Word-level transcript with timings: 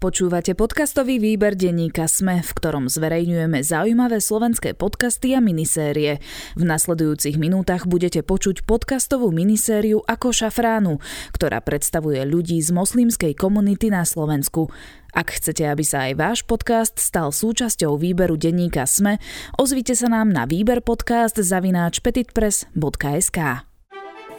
Počúvate 0.00 0.56
podcastový 0.56 1.20
výber 1.20 1.52
denníka 1.52 2.08
Sme, 2.08 2.40
v 2.40 2.50
ktorom 2.56 2.88
zverejňujeme 2.88 3.60
zaujímavé 3.60 4.24
slovenské 4.24 4.72
podcasty 4.72 5.36
a 5.36 5.44
minisérie. 5.44 6.24
V 6.56 6.64
nasledujúcich 6.64 7.36
minútach 7.36 7.84
budete 7.84 8.24
počuť 8.24 8.64
podcastovú 8.64 9.28
minisériu 9.28 10.00
Ako 10.08 10.32
šafránu, 10.32 11.04
ktorá 11.36 11.60
predstavuje 11.60 12.16
ľudí 12.24 12.56
z 12.64 12.72
moslimskej 12.72 13.36
komunity 13.36 13.92
na 13.92 14.08
Slovensku. 14.08 14.72
Ak 15.12 15.36
chcete, 15.36 15.68
aby 15.68 15.84
sa 15.84 16.08
aj 16.08 16.12
váš 16.16 16.38
podcast 16.48 16.96
stal 16.96 17.28
súčasťou 17.28 18.00
výberu 18.00 18.40
denníka 18.40 18.88
Sme, 18.88 19.20
ozvite 19.60 19.92
sa 19.92 20.08
nám 20.08 20.32
na 20.32 20.48
výberpodcast 20.48 21.36
zavináč 21.44 22.00
petitpress.sk. 22.00 23.69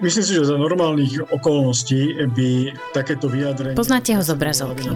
Myslím 0.02 0.25
si, 0.25 0.33
že 0.33 0.49
za 0.49 0.57
normálnych 0.57 1.29
okolností 1.29 2.25
by 2.33 2.73
takéto 2.89 3.29
vyjadrenie... 3.29 3.77
Poznáte 3.77 4.18
ho 4.18 4.21
z 4.25 4.33
obrazovky. 4.33 4.89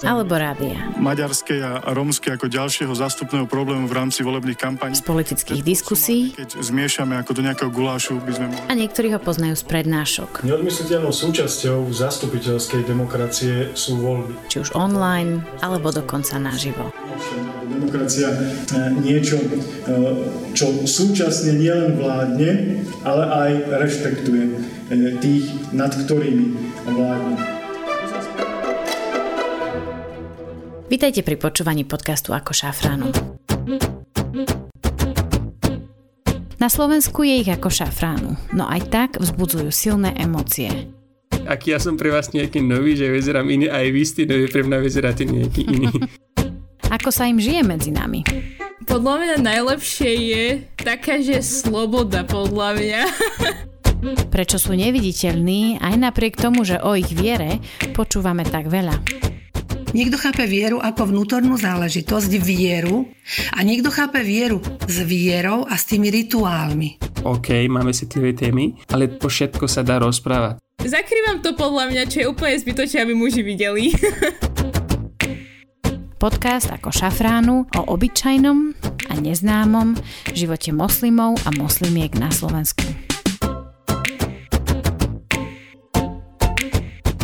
Alebo 0.00 0.32
rádia. 0.32 0.80
Maďarskej 0.96 1.60
a 1.60 1.84
rómskej 1.92 2.40
ako 2.40 2.48
ďalšieho 2.48 2.96
zastupného 2.96 3.44
problému 3.44 3.84
v 3.84 3.92
rámci 3.92 4.24
volebných 4.24 4.56
kampaní. 4.56 4.96
Z 4.96 5.04
politických 5.04 5.60
diskusí. 5.60 6.32
Keď 6.32 6.56
zmiešame 6.56 7.20
ako 7.20 7.36
do 7.36 7.44
nejakého 7.44 7.68
gulášu, 7.68 8.16
by 8.24 8.32
sme 8.32 8.46
mohli... 8.48 8.64
A 8.64 8.72
niektorí 8.72 9.12
ho 9.12 9.20
poznajú 9.20 9.60
z 9.60 9.64
prednášok. 9.68 10.48
Neodmysliteľnou 10.48 11.12
súčasťou 11.12 11.92
zastupiteľskej 11.92 12.80
demokracie 12.88 13.76
sú 13.76 14.00
voľby. 14.00 14.40
Či 14.48 14.64
už 14.64 14.68
online, 14.72 15.44
alebo 15.60 15.92
dokonca 15.92 16.40
naživo. 16.40 16.88
Demokracia 17.68 18.32
niečo, 19.04 19.36
čo 20.56 20.64
súčasne 20.88 21.60
nielen 21.60 22.00
vládne, 22.00 22.80
ale 23.04 23.24
aj 23.28 23.50
rešpektuje 23.74 24.44
eh, 24.94 25.14
tých, 25.18 25.74
nad 25.74 25.90
ktorými 25.90 26.46
vládne. 26.86 27.36
Vítajte 30.86 31.26
pri 31.26 31.34
počúvaní 31.34 31.82
podcastu 31.82 32.30
Ako 32.30 32.54
šafránu. 32.54 33.10
Na 36.56 36.70
Slovensku 36.70 37.26
je 37.26 37.42
ich 37.42 37.50
ako 37.50 37.68
šafránu, 37.68 38.32
no 38.54 38.64
aj 38.70 38.80
tak 38.88 39.10
vzbudzujú 39.18 39.68
silné 39.74 40.14
emócie. 40.14 40.88
Ak 41.46 41.66
ja 41.66 41.78
som 41.78 41.94
pre 41.98 42.10
vás 42.10 42.34
nejaký 42.34 42.62
nový, 42.62 42.98
že 42.98 43.10
vyzerám 43.10 43.46
iný, 43.50 43.66
aj 43.70 43.86
vy 43.92 44.02
ste 44.02 44.22
nový, 44.26 44.46
pre 44.50 44.66
mňa 44.66 44.78
vyzeráte 44.82 45.26
nejaký 45.26 45.62
iný. 45.62 45.94
Ako 46.86 47.10
sa 47.10 47.26
im 47.26 47.38
žije 47.42 47.66
medzi 47.66 47.90
nami? 47.90 48.22
Podľa 48.86 49.14
mňa 49.18 49.36
najlepšie 49.42 50.10
je 50.10 50.44
taká, 50.86 51.18
že 51.18 51.42
sloboda, 51.42 52.22
podľa 52.22 52.78
mňa. 52.78 53.02
Prečo 54.34 54.62
sú 54.62 54.78
neviditeľní 54.78 55.82
aj 55.82 55.94
napriek 55.98 56.38
tomu, 56.38 56.62
že 56.62 56.78
o 56.78 56.94
ich 56.94 57.10
viere 57.10 57.58
počúvame 57.90 58.46
tak 58.46 58.70
veľa. 58.70 59.02
Niekto 59.90 60.20
chápe 60.20 60.46
vieru 60.46 60.78
ako 60.78 61.10
vnútornú 61.10 61.56
záležitosť, 61.58 62.30
vieru, 62.38 63.08
a 63.56 63.64
niekto 63.64 63.88
chápe 63.90 64.20
vieru 64.22 64.60
s 64.86 65.02
vierou 65.02 65.66
a 65.66 65.74
s 65.74 65.88
tými 65.88 66.12
rituálmi. 66.12 67.02
OK, 67.26 67.66
máme 67.66 67.90
citlivé 67.90 68.36
témy, 68.36 68.76
ale 68.92 69.10
po 69.10 69.26
všetko 69.26 69.66
sa 69.66 69.82
dá 69.82 69.98
rozprávať. 69.98 70.62
Zakrývam 70.84 71.42
to 71.42 71.56
podľa 71.56 71.90
mňa, 71.90 72.02
čo 72.06 72.16
je 72.22 72.26
úplne 72.30 72.54
zbytočné, 72.60 73.02
aby 73.02 73.14
muži 73.16 73.42
videli. 73.42 73.90
Podcast 76.16 76.72
ako 76.72 76.88
šafránu 76.96 77.68
o 77.76 77.80
obyčajnom 77.92 78.72
a 79.12 79.20
neznámom 79.20 80.00
živote 80.32 80.72
moslimov 80.72 81.36
a 81.44 81.52
moslimiek 81.52 82.08
na 82.16 82.32
Slovensku. 82.32 82.88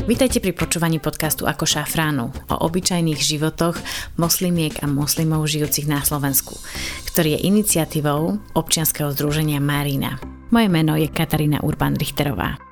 Vítajte 0.04 0.44
pri 0.44 0.52
počúvaní 0.52 1.00
podcastu 1.00 1.48
Ako 1.48 1.64
šafránu 1.64 2.36
o 2.52 2.54
obyčajných 2.68 3.16
životoch 3.16 3.80
moslimiek 4.20 4.84
a 4.84 4.86
moslimov 4.92 5.48
žijúcich 5.48 5.88
na 5.88 6.04
Slovensku, 6.04 6.52
ktorý 7.08 7.40
je 7.40 7.48
iniciatívou 7.48 8.44
občianskeho 8.52 9.08
združenia 9.16 9.56
Marina. 9.56 10.20
Moje 10.52 10.68
meno 10.68 11.00
je 11.00 11.08
Katarína 11.08 11.64
Urban-Richterová. 11.64 12.71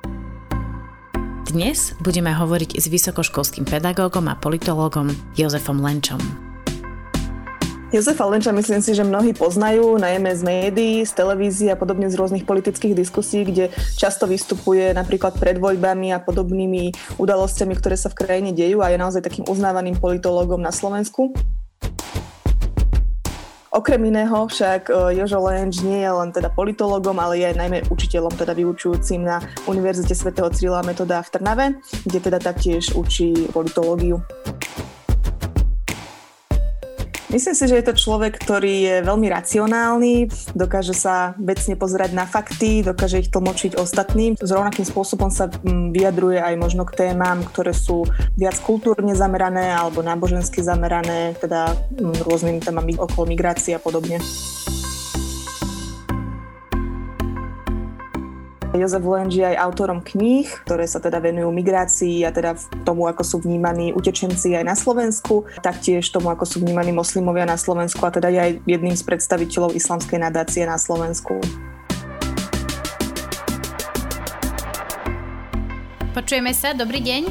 Dnes 1.51 1.91
budeme 1.99 2.31
hovoriť 2.31 2.79
s 2.79 2.87
vysokoškolským 2.87 3.67
pedagógom 3.67 4.23
a 4.31 4.39
politológom 4.39 5.11
Jozefom 5.35 5.83
Lenčom. 5.83 6.15
Jozefa 7.91 8.23
Lenča 8.23 8.55
myslím 8.55 8.79
si, 8.79 8.95
že 8.95 9.03
mnohí 9.03 9.35
poznajú, 9.35 9.99
najmä 9.99 10.31
z 10.31 10.47
médií, 10.47 11.03
z 11.03 11.11
televízie 11.11 11.67
a 11.67 11.75
podobne 11.75 12.07
z 12.07 12.15
rôznych 12.15 12.47
politických 12.47 12.95
diskusí, 12.95 13.43
kde 13.43 13.67
často 13.99 14.31
vystupuje 14.31 14.95
napríklad 14.95 15.35
pred 15.35 15.59
voľbami 15.59 16.15
a 16.15 16.23
podobnými 16.23 17.19
udalosťami, 17.19 17.75
ktoré 17.75 17.99
sa 17.99 18.07
v 18.07 18.23
krajine 18.23 18.55
dejú 18.55 18.79
a 18.79 18.87
je 18.87 19.03
naozaj 19.03 19.19
takým 19.19 19.43
uznávaným 19.43 19.99
politológom 19.99 20.63
na 20.63 20.71
Slovensku. 20.71 21.35
Okrem 23.71 24.03
iného 24.11 24.51
však 24.51 24.91
e, 24.91 25.15
Jožo 25.15 25.39
Lenč 25.39 25.79
nie 25.79 26.03
je 26.03 26.11
len 26.11 26.35
teda 26.35 26.51
politologom, 26.51 27.15
ale 27.23 27.39
je 27.39 27.55
aj 27.55 27.55
najmä 27.55 27.79
učiteľom, 27.87 28.35
teda 28.35 28.51
vyučujúcim 28.51 29.23
na 29.23 29.39
Univerzite 29.63 30.11
svätého 30.11 30.51
Cyrila 30.51 30.83
Metoda 30.83 31.23
v 31.23 31.31
Trnave, 31.31 31.65
kde 32.03 32.19
teda 32.19 32.43
taktiež 32.43 32.91
učí 32.91 33.47
politológiu. 33.55 34.19
Myslím 37.31 37.55
si, 37.55 37.63
že 37.63 37.79
je 37.79 37.87
to 37.87 37.95
človek, 37.95 38.35
ktorý 38.43 38.75
je 38.83 38.95
veľmi 39.07 39.31
racionálny, 39.31 40.27
dokáže 40.51 40.91
sa 40.91 41.31
vecne 41.39 41.79
pozerať 41.79 42.11
na 42.11 42.27
fakty, 42.27 42.83
dokáže 42.83 43.23
ich 43.23 43.31
tlmočiť 43.31 43.79
ostatným. 43.79 44.35
S 44.35 44.51
rovnakým 44.51 44.83
spôsobom 44.83 45.31
sa 45.31 45.47
mm, 45.47 45.95
vyjadruje 45.95 46.43
aj 46.43 46.55
možno 46.59 46.83
k 46.83 47.07
témam, 47.07 47.39
ktoré 47.47 47.71
sú 47.71 48.03
viac 48.35 48.59
kultúrne 48.59 49.15
zamerané 49.15 49.71
alebo 49.71 50.03
nábožensky 50.03 50.59
zamerané, 50.59 51.39
teda 51.39 51.71
mm, 51.71 52.19
rôznymi 52.27 52.59
témami 52.59 52.99
okolo 52.99 53.31
migrácie 53.31 53.79
a 53.79 53.79
podobne. 53.79 54.19
Jozef 58.71 59.03
Lenč 59.03 59.35
je 59.35 59.43
aj 59.43 59.59
autorom 59.59 59.99
kníh, 59.99 60.47
ktoré 60.63 60.87
sa 60.87 61.03
teda 61.03 61.19
venujú 61.19 61.51
migrácii 61.51 62.23
a 62.23 62.31
teda 62.31 62.55
tomu, 62.87 63.03
ako 63.03 63.19
sú 63.19 63.43
vnímaní 63.43 63.91
utečenci 63.91 64.55
aj 64.55 64.63
na 64.63 64.79
Slovensku, 64.79 65.43
taktiež 65.59 66.07
tomu, 66.07 66.31
ako 66.31 66.47
sú 66.47 66.63
vnímaní 66.63 66.95
moslimovia 66.95 67.43
na 67.43 67.59
Slovensku 67.59 67.99
a 68.07 68.15
teda 68.15 68.31
je 68.31 68.39
aj 68.39 68.51
jedným 68.63 68.95
z 68.95 69.03
predstaviteľov 69.03 69.75
islamskej 69.75 70.23
nadácie 70.23 70.63
na 70.63 70.79
Slovensku. 70.79 71.35
Počujeme 76.15 76.55
sa, 76.55 76.71
dobrý 76.71 77.03
deň. 77.03 77.27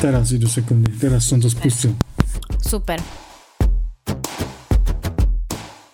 Teraz 0.00 0.32
idú 0.32 0.48
sekundy, 0.48 0.96
teraz 0.96 1.28
som 1.28 1.44
to 1.44 1.52
spustil. 1.52 1.92
Super. 2.64 3.27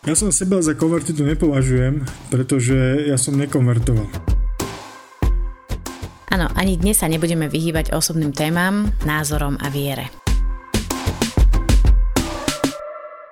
Ja 0.04 0.12
som 0.12 0.28
seba 0.28 0.60
za 0.60 0.76
konvertitu 0.76 1.25
nepovažujem, 1.25 2.04
pretože 2.28 3.09
ja 3.09 3.16
som 3.16 3.41
nekonvertoval. 3.41 4.04
Áno, 6.28 6.47
ani 6.53 6.76
dnes 6.76 7.00
sa 7.00 7.09
nebudeme 7.09 7.48
vyhýbať 7.48 7.97
osobným 7.97 8.37
témam, 8.37 8.93
názorom 9.09 9.56
a 9.56 9.72
viere. 9.72 10.12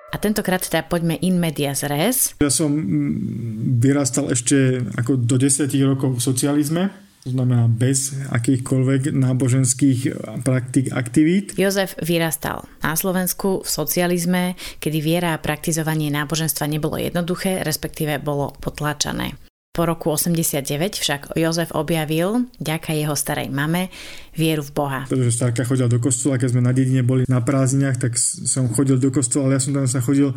A 0.09 0.17
tentokrát 0.17 0.65
teda 0.65 0.81
poďme 0.89 1.13
in 1.21 1.37
medias 1.37 1.85
res. 1.85 2.33
Ja 2.41 2.49
som 2.49 2.73
mm, 2.73 3.77
vyrastal 3.77 4.33
ešte 4.33 4.81
ako 4.97 5.21
do 5.21 5.37
10 5.37 5.69
rokov 5.85 6.17
v 6.17 6.25
socializme 6.25 7.02
to 7.23 7.31
znamená 7.31 7.71
bez 7.71 8.11
akýchkoľvek 8.35 9.15
náboženských 9.15 9.99
praktik 10.43 10.91
aktivít. 10.91 11.55
Jozef 11.55 11.95
vyrastal 12.03 12.67
na 12.83 12.99
Slovensku 12.99 13.63
v 13.63 13.69
socializme, 13.69 14.43
kedy 14.83 14.99
viera 14.99 15.31
a 15.31 15.39
praktizovanie 15.39 16.11
náboženstva 16.11 16.67
nebolo 16.67 16.99
jednoduché, 16.99 17.63
respektíve 17.63 18.19
bolo 18.19 18.51
potláčané. 18.59 19.39
Po 19.73 19.89
roku 19.89 20.13
89 20.13 21.01
však 21.01 21.21
Jozef 21.33 21.73
objavil, 21.73 22.45
ďaká 22.61 22.93
jeho 22.93 23.17
starej 23.17 23.49
mame, 23.49 23.89
vieru 24.37 24.61
v 24.61 24.69
Boha. 24.69 25.01
Pretože 25.09 25.33
starka 25.33 25.65
chodila 25.65 25.89
do 25.89 25.97
kostola, 25.97 26.37
keď 26.37 26.53
sme 26.53 26.61
na 26.61 26.77
dedine 26.77 27.01
boli 27.01 27.25
na 27.25 27.41
prázdniach, 27.41 27.97
tak 27.97 28.13
som 28.21 28.69
chodil 28.69 29.01
do 29.01 29.09
kostola, 29.09 29.49
ale 29.49 29.57
ja 29.57 29.65
som 29.65 29.73
tam 29.73 29.89
sa 29.89 29.97
chodil 29.97 30.29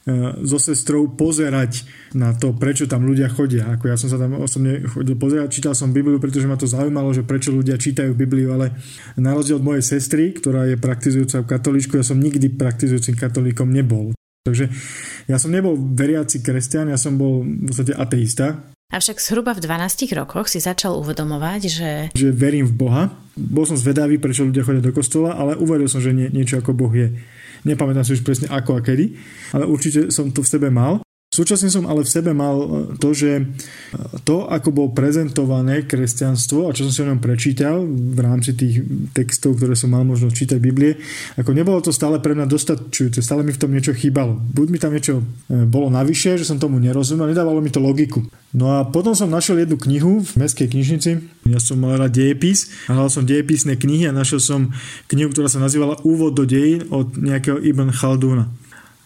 E, 0.00 0.12
so 0.48 0.56
sestrou 0.56 1.12
pozerať 1.12 1.84
na 2.16 2.32
to, 2.32 2.56
prečo 2.56 2.88
tam 2.88 3.04
ľudia 3.04 3.28
chodia. 3.28 3.68
Ako 3.76 3.92
ja 3.92 4.00
som 4.00 4.08
sa 4.08 4.16
tam 4.16 4.32
osobne 4.40 4.80
chodil 4.88 5.12
pozerať, 5.12 5.60
čítal 5.60 5.76
som 5.76 5.92
Bibliu, 5.92 6.16
pretože 6.16 6.48
ma 6.48 6.56
to 6.56 6.64
zaujímalo, 6.64 7.12
že 7.12 7.20
prečo 7.20 7.52
ľudia 7.52 7.76
čítajú 7.76 8.16
Bibliu, 8.16 8.56
ale 8.56 8.72
na 9.20 9.36
rozdiel 9.36 9.60
od 9.60 9.68
mojej 9.68 9.84
sestry, 9.84 10.32
ktorá 10.32 10.64
je 10.72 10.80
praktizujúca 10.80 11.44
katolíčku, 11.44 12.00
ja 12.00 12.04
som 12.06 12.16
nikdy 12.16 12.48
praktizujúcim 12.48 13.12
katolíkom 13.12 13.68
nebol. 13.68 14.16
Takže 14.50 14.66
ja 15.30 15.38
som 15.38 15.54
nebol 15.54 15.78
veriaci 15.78 16.42
kresťan, 16.42 16.90
ja 16.90 16.98
som 16.98 17.14
bol 17.14 17.46
v 17.46 17.70
podstate 17.70 17.94
ateista. 17.94 18.74
Avšak 18.90 19.22
zhruba 19.22 19.54
v 19.54 19.62
12 19.62 20.10
rokoch 20.18 20.50
si 20.50 20.58
začal 20.58 20.98
uvedomovať, 20.98 21.60
že... 21.70 21.90
Že 22.10 22.34
verím 22.34 22.66
v 22.66 22.74
Boha. 22.74 23.02
Bol 23.38 23.62
som 23.62 23.78
zvedavý, 23.78 24.18
prečo 24.18 24.42
ľudia 24.42 24.66
chodia 24.66 24.82
do 24.82 24.90
kostola, 24.90 25.38
ale 25.38 25.54
uveril 25.54 25.86
som, 25.86 26.02
že 26.02 26.10
nie, 26.10 26.26
niečo 26.26 26.58
ako 26.58 26.74
Boh 26.74 26.90
je. 26.90 27.14
Nepamätám 27.62 28.02
si 28.02 28.18
už 28.18 28.26
presne 28.26 28.50
ako 28.50 28.74
a 28.74 28.80
kedy, 28.82 29.14
ale 29.54 29.70
určite 29.70 30.10
som 30.10 30.34
to 30.34 30.42
v 30.42 30.50
sebe 30.50 30.74
mal. 30.74 30.98
Súčasne 31.30 31.70
som 31.70 31.86
ale 31.86 32.02
v 32.02 32.10
sebe 32.10 32.34
mal 32.34 32.58
e, 32.58 32.68
to, 32.98 33.14
že 33.14 33.30
e, 33.38 33.42
to, 34.26 34.50
ako 34.50 34.74
bolo 34.74 34.90
prezentované 34.90 35.86
kresťanstvo 35.86 36.66
a 36.66 36.74
čo 36.74 36.90
som 36.90 36.92
si 36.92 37.00
o 37.06 37.10
ňom 37.14 37.22
prečítal 37.22 37.86
v 37.86 38.18
rámci 38.18 38.58
tých 38.58 38.82
textov, 39.14 39.54
ktoré 39.54 39.78
som 39.78 39.94
mal 39.94 40.02
možnosť 40.02 40.34
čítať 40.34 40.58
Biblie, 40.58 40.98
ako 41.38 41.54
nebolo 41.54 41.78
to 41.78 41.94
stále 41.94 42.18
pre 42.18 42.34
mňa 42.34 42.50
dostačujúce, 42.50 43.22
stále 43.22 43.46
mi 43.46 43.54
v 43.54 43.62
tom 43.62 43.70
niečo 43.70 43.94
chýbalo. 43.94 44.42
Buď 44.42 44.66
mi 44.74 44.78
tam 44.82 44.90
niečo 44.90 45.22
e, 45.22 45.70
bolo 45.70 45.86
navyše, 45.86 46.34
že 46.34 46.42
som 46.42 46.58
tomu 46.58 46.82
nerozumel, 46.82 47.30
nedávalo 47.30 47.62
mi 47.62 47.70
to 47.70 47.78
logiku. 47.78 48.26
No 48.50 48.82
a 48.82 48.90
potom 48.90 49.14
som 49.14 49.30
našiel 49.30 49.62
jednu 49.62 49.78
knihu 49.78 50.26
v 50.26 50.32
mestskej 50.34 50.66
knižnici. 50.66 51.10
Ja 51.46 51.62
som 51.62 51.78
mal 51.78 51.94
rád 51.94 52.10
dejepis 52.10 52.74
hľadal 52.90 53.06
som 53.06 53.22
dejepisné 53.22 53.78
knihy 53.78 54.10
a 54.10 54.12
našiel 54.12 54.42
som 54.42 54.74
knihu, 55.06 55.30
ktorá 55.30 55.46
sa 55.46 55.62
nazývala 55.62 56.02
Úvod 56.02 56.34
do 56.34 56.42
dejín 56.42 56.90
od 56.90 57.14
nejakého 57.14 57.62
Ibn 57.62 57.94
Khalduna. 57.94 58.50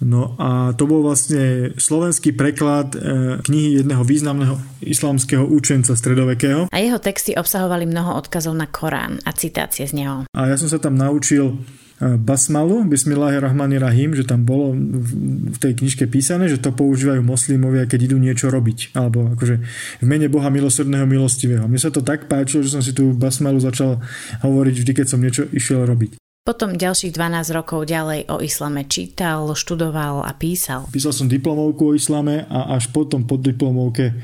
No 0.04 0.36
a 0.36 0.76
to 0.76 0.84
bol 0.84 1.00
vlastne 1.00 1.72
slovenský 1.80 2.36
preklad 2.36 2.92
e, 2.92 2.98
knihy 3.40 3.80
jedného 3.80 4.04
významného 4.04 4.60
islamského 4.84 5.48
učenca 5.48 5.96
stredovekého. 5.96 6.68
A 6.68 6.76
jeho 6.76 7.00
texty 7.00 7.32
obsahovali 7.32 7.88
mnoho 7.88 8.20
odkazov 8.20 8.52
na 8.52 8.68
Korán 8.68 9.24
a 9.24 9.32
citácie 9.32 9.88
z 9.88 9.96
neho. 9.96 10.28
A 10.36 10.52
ja 10.52 10.60
som 10.60 10.68
sa 10.68 10.76
tam 10.76 11.00
naučil 11.00 11.56
e, 11.56 12.20
basmalu, 12.20 12.84
Bismillahirrahmanirrahim, 12.84 14.12
že 14.12 14.28
tam 14.28 14.44
bolo 14.44 14.76
v 14.76 15.56
tej 15.56 15.72
knižke 15.72 16.04
písané, 16.12 16.52
že 16.52 16.60
to 16.60 16.76
používajú 16.76 17.24
moslimovia, 17.24 17.88
keď 17.88 18.12
idú 18.12 18.20
niečo 18.20 18.52
robiť. 18.52 18.92
Alebo 18.92 19.32
akože 19.32 19.56
v 20.04 20.04
mene 20.04 20.28
Boha 20.28 20.52
milosrdného, 20.52 21.08
milostivého. 21.08 21.64
Mne 21.64 21.80
sa 21.80 21.88
to 21.88 22.04
tak 22.04 22.28
páčilo, 22.28 22.60
že 22.60 22.76
som 22.76 22.84
si 22.84 22.92
tú 22.92 23.16
basmalu 23.16 23.56
začal 23.56 24.04
hovoriť 24.44 24.74
vždy, 24.84 24.92
keď 24.92 25.06
som 25.08 25.24
niečo 25.24 25.48
išiel 25.48 25.88
robiť. 25.88 26.20
Potom 26.44 26.76
ďalších 26.76 27.16
12 27.16 27.56
rokov 27.56 27.88
ďalej 27.88 28.28
o 28.28 28.36
islame 28.44 28.84
čítal, 28.84 29.48
študoval 29.56 30.28
a 30.28 30.36
písal. 30.36 30.84
Písal 30.92 31.16
som 31.16 31.24
diplomovku 31.24 31.88
o 31.88 31.96
islame 31.96 32.44
a 32.52 32.76
až 32.76 32.92
potom 32.92 33.24
po 33.24 33.40
diplomovke 33.40 34.12
e, 34.12 34.14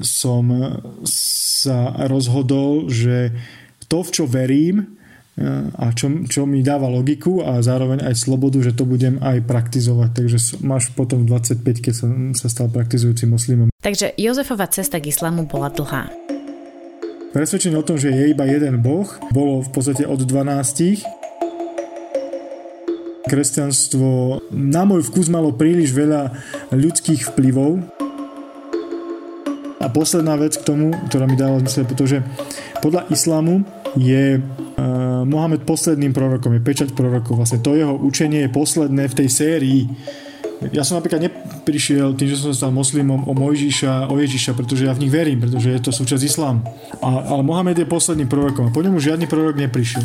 som 0.00 0.48
sa 1.04 2.08
rozhodol, 2.08 2.88
že 2.88 3.28
to, 3.92 4.00
v 4.00 4.08
čo 4.08 4.24
verím 4.24 4.76
e, 4.80 4.84
a 5.76 5.92
čo, 5.92 6.24
čo 6.24 6.48
mi 6.48 6.64
dáva 6.64 6.88
logiku 6.88 7.44
a 7.44 7.60
zároveň 7.60 8.08
aj 8.08 8.24
slobodu, 8.24 8.64
že 8.64 8.72
to 8.72 8.88
budem 8.88 9.20
aj 9.20 9.44
praktizovať. 9.44 10.16
Takže 10.16 10.64
máš 10.64 10.96
potom 10.96 11.28
25, 11.28 11.60
keď 11.60 11.92
som 11.92 12.32
sa 12.32 12.48
stal 12.48 12.72
praktizujúcim 12.72 13.28
moslimom. 13.28 13.68
Takže 13.84 14.16
Jozefova 14.16 14.64
cesta 14.72 14.96
k 14.96 15.12
islamu 15.12 15.44
bola 15.44 15.68
dlhá. 15.68 16.08
Presvedčenie 17.36 17.76
o 17.76 17.84
tom, 17.84 18.00
že 18.00 18.08
je 18.08 18.32
iba 18.32 18.48
jeden 18.48 18.80
boh, 18.80 19.12
bolo 19.28 19.60
v 19.60 19.68
podstate 19.76 20.08
od 20.08 20.24
12 20.24 21.23
Kresťanstvo 23.24 24.40
na 24.52 24.84
môj 24.84 25.08
vkus 25.08 25.32
malo 25.32 25.48
príliš 25.56 25.96
veľa 25.96 26.36
ľudských 26.76 27.32
vplyvov. 27.32 27.80
A 29.80 29.86
posledná 29.92 30.36
vec 30.36 30.56
k 30.56 30.64
tomu, 30.64 30.92
ktorá 31.08 31.28
mi 31.28 31.36
dala 31.36 31.60
zmysel, 31.60 31.84
pretože 31.88 32.20
podľa 32.84 33.08
islamu 33.12 33.64
je 33.96 34.40
uh, 34.40 35.22
Mohamed 35.24 35.64
posledným 35.64 36.12
prorokom, 36.12 36.52
je 36.56 36.62
pečať 36.64 36.88
prorokov. 36.92 37.40
Vlastne 37.40 37.64
to 37.64 37.76
jeho 37.76 37.96
učenie 37.96 38.48
je 38.48 38.50
posledné 38.52 39.08
v 39.08 39.16
tej 39.16 39.28
sérii. 39.32 39.80
Ja 40.72 40.84
som 40.84 40.96
napríklad 40.96 41.28
neprišiel 41.28 42.16
tým, 42.16 42.28
že 42.32 42.40
som 42.40 42.52
sa 42.52 42.64
stal 42.64 42.72
moslimom 42.72 43.28
o 43.28 43.32
Mojžiša, 43.36 44.08
o 44.08 44.16
Ježiša, 44.20 44.56
pretože 44.56 44.88
ja 44.88 44.96
v 44.96 45.04
nich 45.04 45.12
verím, 45.12 45.44
pretože 45.44 45.68
je 45.68 45.80
to 45.80 45.92
súčasť 45.92 46.24
islámu. 46.24 46.64
A, 47.04 47.36
ale 47.36 47.42
Mohamed 47.44 47.76
je 47.80 47.88
posledným 47.88 48.28
prorokom 48.28 48.68
a 48.68 48.74
po 48.74 48.80
ňom 48.80 48.96
žiadny 48.96 49.28
prorok 49.28 49.56
neprišiel. 49.60 50.04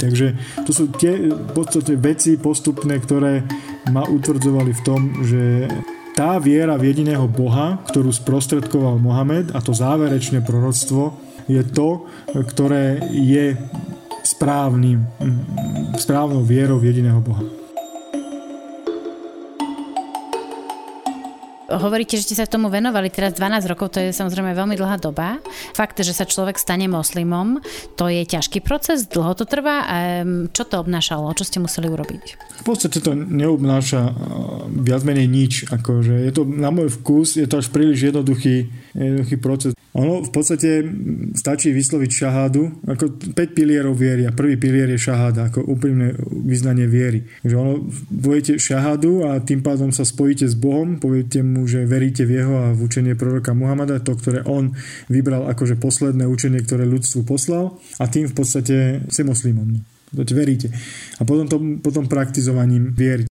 Takže 0.00 0.26
to 0.64 0.72
sú 0.72 0.88
tie 0.96 1.28
v 1.28 1.52
podstate 1.52 1.92
veci 2.00 2.40
postupné, 2.40 2.96
ktoré 2.96 3.44
ma 3.92 4.08
utvrdzovali 4.08 4.72
v 4.72 4.82
tom, 4.82 5.00
že 5.20 5.68
tá 6.16 6.40
viera 6.40 6.74
v 6.80 6.90
jediného 6.90 7.28
Boha, 7.28 7.78
ktorú 7.92 8.10
sprostredkoval 8.10 8.98
Mohamed 8.98 9.52
a 9.52 9.60
to 9.60 9.76
záverečné 9.76 10.42
proroctvo 10.42 11.16
je 11.46 11.62
to, 11.66 12.08
ktoré 12.32 13.00
je 13.10 13.56
správnym, 14.22 15.04
správnou 15.98 16.44
vierou 16.46 16.78
v 16.78 16.92
jediného 16.92 17.20
Boha. 17.20 17.59
Hovoríte, 21.70 22.18
že 22.18 22.26
ste 22.26 22.34
sa 22.34 22.50
tomu 22.50 22.66
venovali 22.66 23.14
teraz 23.14 23.38
12 23.38 23.70
rokov, 23.70 23.94
to 23.94 24.02
je 24.02 24.10
samozrejme 24.10 24.50
veľmi 24.58 24.74
dlhá 24.74 24.98
doba. 24.98 25.38
Fakt, 25.70 26.02
že 26.02 26.10
sa 26.10 26.26
človek 26.26 26.58
stane 26.58 26.90
moslimom, 26.90 27.62
to 27.94 28.10
je 28.10 28.26
ťažký 28.26 28.58
proces, 28.58 29.06
dlho 29.06 29.38
to 29.38 29.46
trvá. 29.46 29.86
Čo 30.50 30.66
to 30.66 30.82
obnášalo? 30.82 31.30
Čo 31.38 31.46
ste 31.46 31.62
museli 31.62 31.86
urobiť? 31.86 32.24
V 32.60 32.64
podstate 32.66 32.98
to 32.98 33.14
neobnáša 33.14 34.02
viac 34.82 35.06
menej 35.06 35.30
nič. 35.30 35.52
Akože 35.70 36.26
je 36.26 36.32
to 36.34 36.42
na 36.42 36.74
môj 36.74 36.90
vkus, 37.00 37.38
je 37.38 37.46
to 37.46 37.62
až 37.62 37.70
príliš 37.70 38.10
jednoduchý, 38.10 38.66
jednoduchý 38.92 39.36
proces. 39.38 39.72
Ono 39.90 40.22
v 40.22 40.30
podstate 40.30 40.86
stačí 41.34 41.74
vysloviť 41.74 42.10
šahádu, 42.14 42.62
ako 42.86 43.34
5 43.34 43.58
pilierov 43.58 43.98
viery 43.98 44.22
a 44.22 44.30
prvý 44.30 44.54
pilier 44.54 44.86
je 44.94 45.02
šaháda, 45.02 45.50
ako 45.50 45.66
úprimné 45.66 46.14
vyznanie 46.46 46.86
viery. 46.86 47.26
Takže 47.42 47.56
ono, 47.58 47.90
poviete 48.06 48.54
šahádu 48.54 49.26
a 49.26 49.42
tým 49.42 49.66
pádom 49.66 49.90
sa 49.90 50.06
spojíte 50.06 50.46
s 50.46 50.54
Bohom, 50.54 51.02
poviete 51.02 51.42
mu, 51.42 51.59
že 51.64 51.88
veríte 51.88 52.28
v 52.28 52.42
jeho 52.42 52.54
a 52.60 52.66
v 52.76 52.80
učenie 52.84 53.14
proroka 53.16 53.56
Muhamada, 53.56 54.02
to, 54.02 54.16
ktoré 54.16 54.44
on 54.44 54.76
vybral 55.08 55.48
akože 55.48 55.80
posledné 55.80 56.26
učenie, 56.26 56.60
ktoré 56.60 56.84
ľudstvu 56.84 57.24
poslal 57.24 57.80
a 57.96 58.04
tým 58.10 58.28
v 58.28 58.34
podstate 58.34 58.76
si 59.08 59.22
moslimom. 59.22 59.80
Veríte. 60.10 60.74
A 61.18 61.22
potom, 61.22 61.46
to, 61.46 61.56
potom 61.78 62.10
praktizovaním 62.10 62.90
viery. 62.90 63.29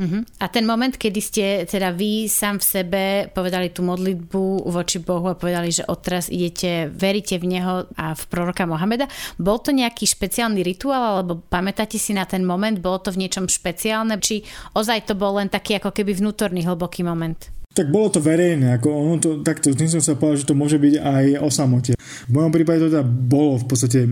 Uh-huh. 0.00 0.24
A 0.40 0.48
ten 0.48 0.64
moment, 0.64 0.96
kedy 0.96 1.20
ste 1.20 1.44
teda 1.68 1.92
vy 1.92 2.24
sám 2.24 2.56
v 2.56 2.64
sebe 2.64 3.02
povedali 3.36 3.68
tú 3.68 3.84
modlitbu 3.84 4.64
voči 4.72 4.96
Bohu 5.04 5.28
a 5.28 5.36
povedali, 5.36 5.68
že 5.68 5.84
odteraz 5.84 6.32
idete, 6.32 6.88
veríte 6.88 7.36
v 7.36 7.44
Neho 7.52 7.84
a 8.00 8.16
v 8.16 8.22
proroka 8.32 8.64
Mohameda, 8.64 9.04
bol 9.36 9.60
to 9.60 9.76
nejaký 9.76 10.08
špeciálny 10.08 10.64
rituál, 10.64 11.20
alebo 11.20 11.44
pamätáte 11.52 12.00
si 12.00 12.16
na 12.16 12.24
ten 12.24 12.40
moment, 12.48 12.80
bolo 12.80 13.04
to 13.04 13.12
v 13.12 13.28
niečom 13.28 13.44
špeciálne, 13.44 14.16
či 14.24 14.40
ozaj 14.72 15.04
to 15.04 15.12
bol 15.12 15.36
len 15.36 15.52
taký 15.52 15.76
ako 15.76 15.92
keby 15.92 16.16
vnútorný 16.16 16.64
hlboký 16.64 17.04
moment? 17.04 17.59
Tak 17.70 17.86
bolo 17.86 18.10
to 18.10 18.18
verejné, 18.18 18.82
ako 18.82 18.88
ono 18.90 19.14
to, 19.22 19.46
takto, 19.46 19.70
tým 19.70 19.86
som 19.86 20.02
sa 20.02 20.18
povedal, 20.18 20.42
že 20.42 20.48
to 20.50 20.58
môže 20.58 20.74
byť 20.74 20.94
aj 20.98 21.24
o 21.38 21.48
samote. 21.54 21.94
V 22.26 22.32
mojom 22.34 22.50
prípade 22.50 22.82
to 22.82 22.90
teda 22.90 23.06
bolo 23.06 23.62
v 23.62 23.66
podstate 23.70 24.10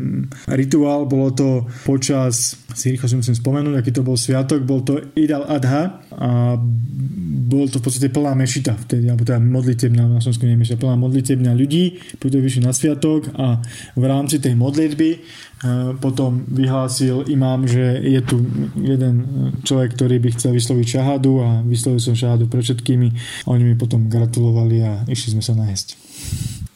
rituál, 0.54 1.10
bolo 1.10 1.34
to 1.34 1.66
počas, 1.82 2.54
si 2.78 2.94
rýchlo 2.94 3.10
si 3.10 3.18
musím 3.18 3.34
spomenúť, 3.34 3.74
aký 3.82 3.90
to 3.90 4.06
bol 4.06 4.14
sviatok, 4.14 4.62
bol 4.62 4.86
to 4.86 5.10
Id 5.18 5.34
al-Adha 5.34 6.06
a 6.14 6.54
bol 7.48 7.66
to 7.66 7.82
v 7.82 7.84
podstate 7.90 8.14
plná 8.14 8.38
mešita 8.38 8.78
vtedy, 8.86 9.10
alebo 9.10 9.26
teda 9.26 9.42
modlitebňa, 9.42 10.02
na 10.06 10.22
Slovensku 10.22 10.78
plná 10.78 10.94
modlitebňa 10.94 11.52
ľudí, 11.58 11.98
ktorí 12.22 12.38
vyšli 12.38 12.62
na 12.62 12.70
sviatok 12.70 13.26
a 13.34 13.58
v 13.98 14.04
rámci 14.06 14.38
tej 14.38 14.54
modlitby 14.54 15.10
potom 15.98 16.46
vyhlásil 16.46 17.26
imám, 17.26 17.66
že 17.66 17.98
je 17.98 18.20
tu 18.22 18.38
jeden 18.78 19.14
človek, 19.66 19.98
ktorý 19.98 20.22
by 20.22 20.28
chcel 20.38 20.54
vysloviť 20.54 20.86
šahadu 20.86 21.32
a 21.42 21.48
vyslovil 21.66 21.98
som 21.98 22.14
šahadu 22.14 22.46
pre 22.46 22.62
všetkými. 22.62 23.08
Oni 23.50 23.62
mi 23.66 23.74
potom 23.74 24.06
gratulovali 24.06 24.76
a 24.86 24.92
išli 25.10 25.34
sme 25.34 25.42
sa 25.42 25.58
najesť. 25.58 25.98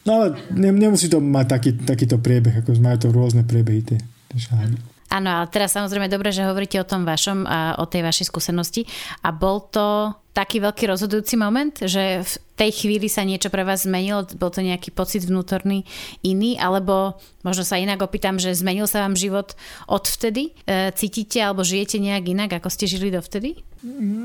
No 0.02 0.18
ale 0.18 0.26
nemusí 0.54 1.06
to 1.06 1.22
mať 1.22 1.46
taký, 1.46 1.70
takýto 1.78 2.18
priebeh, 2.18 2.58
ako 2.58 2.74
majú 2.82 2.98
to 2.98 3.08
rôzne 3.14 3.46
priebehy 3.46 3.86
tie, 3.86 3.98
tie 4.02 4.38
šahady. 4.38 4.74
Áno, 5.12 5.28
ale 5.28 5.46
teraz 5.52 5.76
samozrejme 5.76 6.08
dobre, 6.08 6.32
že 6.32 6.42
hovoríte 6.48 6.80
o 6.80 6.88
tom 6.88 7.04
vašom 7.04 7.44
o 7.76 7.84
tej 7.84 8.00
vašej 8.00 8.32
skúsenosti. 8.32 8.88
A 9.20 9.30
bol 9.30 9.60
to 9.68 10.08
taký 10.32 10.64
veľký 10.64 10.88
rozhodujúci 10.88 11.36
moment, 11.36 11.72
že 11.76 12.24
v 12.24 12.34
tej 12.56 12.70
chvíli 12.72 13.08
sa 13.08 13.24
niečo 13.24 13.52
pre 13.52 13.64
vás 13.64 13.84
zmenilo? 13.84 14.24
Bol 14.36 14.52
to 14.52 14.64
nejaký 14.64 14.92
pocit 14.92 15.24
vnútorný 15.24 15.84
iný? 16.24 16.56
Alebo 16.56 17.16
možno 17.44 17.64
sa 17.64 17.80
inak 17.80 18.00
opýtam, 18.00 18.40
že 18.40 18.56
zmenil 18.56 18.88
sa 18.88 19.04
vám 19.04 19.16
život 19.16 19.56
odvtedy? 19.88 20.56
E, 20.64 20.92
cítite 20.96 21.40
alebo 21.40 21.64
žijete 21.64 22.00
nejak 22.00 22.24
inak, 22.32 22.50
ako 22.60 22.68
ste 22.72 22.88
žili 22.88 23.12
dovtedy? 23.12 23.60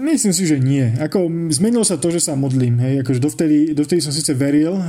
Myslím 0.06 0.38
si, 0.38 0.46
že 0.46 0.62
nie. 0.62 0.86
Ako, 1.02 1.50
zmenilo 1.50 1.82
sa 1.82 1.98
to, 1.98 2.14
že 2.14 2.30
sa 2.30 2.38
modlím. 2.38 2.78
Hej. 2.78 3.02
Akože 3.02 3.18
dovtedy, 3.18 3.58
dovtedy 3.74 4.06
som 4.06 4.14
síce 4.14 4.38
veril 4.38 4.78
uh, 4.78 4.84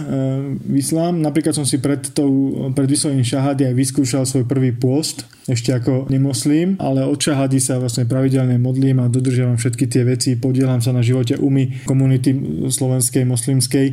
v 0.52 0.74
islám. 0.76 1.16
Napríklad 1.16 1.56
som 1.56 1.64
si 1.64 1.80
pred, 1.80 2.04
tou, 2.12 2.68
pred 2.76 2.84
vyslovením 2.84 3.24
šahady 3.24 3.64
aj 3.64 3.74
vyskúšal 3.74 4.28
svoj 4.28 4.44
prvý 4.44 4.76
pôst, 4.76 5.24
ešte 5.48 5.72
ako 5.72 6.12
nemoslím, 6.12 6.76
ale 6.76 7.00
od 7.08 7.16
šahady 7.16 7.56
sa 7.56 7.80
vlastne 7.80 8.04
pravidelne 8.04 8.60
modlím 8.60 9.00
a 9.00 9.08
dodržiavam 9.08 9.56
všetky 9.56 9.88
tie 9.88 10.04
veci, 10.04 10.36
podielam 10.36 10.84
sa 10.84 10.92
na 10.92 11.00
živote 11.14 11.34
umy 11.40 11.84
komunity 11.88 12.36
slovenskej 12.68 13.24
moslimskej. 13.24 13.86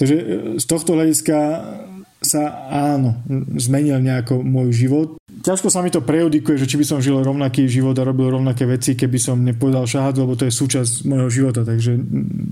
Takže 0.00 0.14
e, 0.16 0.24
z 0.56 0.64
tohto 0.64 0.96
hľadiska 0.96 1.36
sa 2.24 2.66
áno, 2.72 3.20
zmenil 3.60 4.00
nejako 4.00 4.40
môj 4.40 4.72
život. 4.72 5.08
Ťažko 5.44 5.68
sa 5.68 5.84
mi 5.84 5.92
to 5.92 6.00
prejudikuje, 6.00 6.56
že 6.56 6.64
či 6.64 6.80
by 6.80 6.84
som 6.88 7.04
žil 7.04 7.20
rovnaký 7.20 7.68
život 7.68 7.92
a 8.00 8.08
robil 8.08 8.32
rovnaké 8.32 8.64
veci, 8.64 8.96
keby 8.96 9.20
som 9.20 9.44
nepovedal 9.44 9.84
šahadu, 9.84 10.24
lebo 10.24 10.34
to 10.34 10.48
je 10.48 10.56
súčasť 10.56 11.04
môjho 11.04 11.28
života, 11.28 11.62
takže 11.62 12.00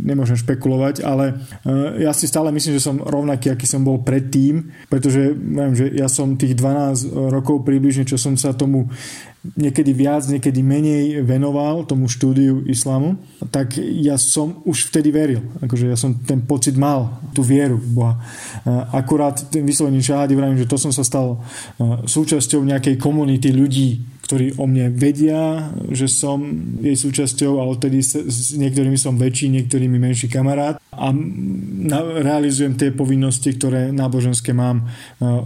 nemôžem 0.05 0.37
špekulovať, 0.37 1.01
ale 1.03 1.41
e, 1.65 2.05
ja 2.05 2.13
si 2.13 2.29
stále 2.29 2.53
myslím, 2.53 2.77
že 2.77 2.85
som 2.85 3.01
rovnaký, 3.01 3.49
aký 3.49 3.65
som 3.65 3.81
bol 3.81 4.05
predtým, 4.05 4.69
pretože 4.93 5.33
viem, 5.33 5.73
že 5.73 5.89
ja 5.97 6.07
som 6.07 6.37
tých 6.37 6.53
12 6.55 7.33
rokov 7.33 7.65
približne, 7.65 8.05
čo 8.05 8.21
som 8.21 8.37
sa 8.37 8.53
tomu 8.53 8.93
niekedy 9.43 9.91
viac, 9.91 10.23
niekedy 10.31 10.63
menej 10.63 11.27
venoval 11.27 11.83
tomu 11.83 12.07
štúdiu 12.07 12.63
islamu, 12.71 13.19
tak 13.51 13.75
ja 13.79 14.15
som 14.15 14.63
už 14.63 14.95
vtedy 14.95 15.11
veril. 15.11 15.43
Akože 15.59 15.91
ja 15.91 15.99
som 15.99 16.15
ten 16.15 16.47
pocit 16.47 16.79
mal, 16.79 17.19
tú 17.35 17.43
vieru 17.43 17.75
v 17.75 17.91
Boha. 17.91 18.15
Akurát 18.95 19.35
ten 19.51 19.67
vyslovení 19.67 19.99
šahády 19.99 20.33
vravím, 20.39 20.63
že 20.63 20.71
to 20.71 20.79
som 20.79 20.95
sa 20.95 21.03
stal 21.03 21.43
súčasťou 22.07 22.63
nejakej 22.63 23.03
komunity 23.03 23.51
ľudí, 23.51 24.07
ktorí 24.23 24.57
o 24.57 24.65
mne 24.71 24.95
vedia, 24.95 25.75
že 25.91 26.07
som 26.07 26.41
jej 26.79 26.95
súčasťou 26.95 27.59
a 27.59 27.67
odtedy 27.67 27.99
s 28.01 28.55
niektorými 28.55 28.97
som 28.97 29.19
väčší, 29.19 29.51
niektorými 29.51 29.99
menší 29.99 30.31
kamarát 30.31 30.79
a 30.95 31.11
realizujem 32.23 32.79
tie 32.79 32.95
povinnosti, 32.95 33.59
ktoré 33.59 33.91
náboženské 33.91 34.55
mám 34.55 34.87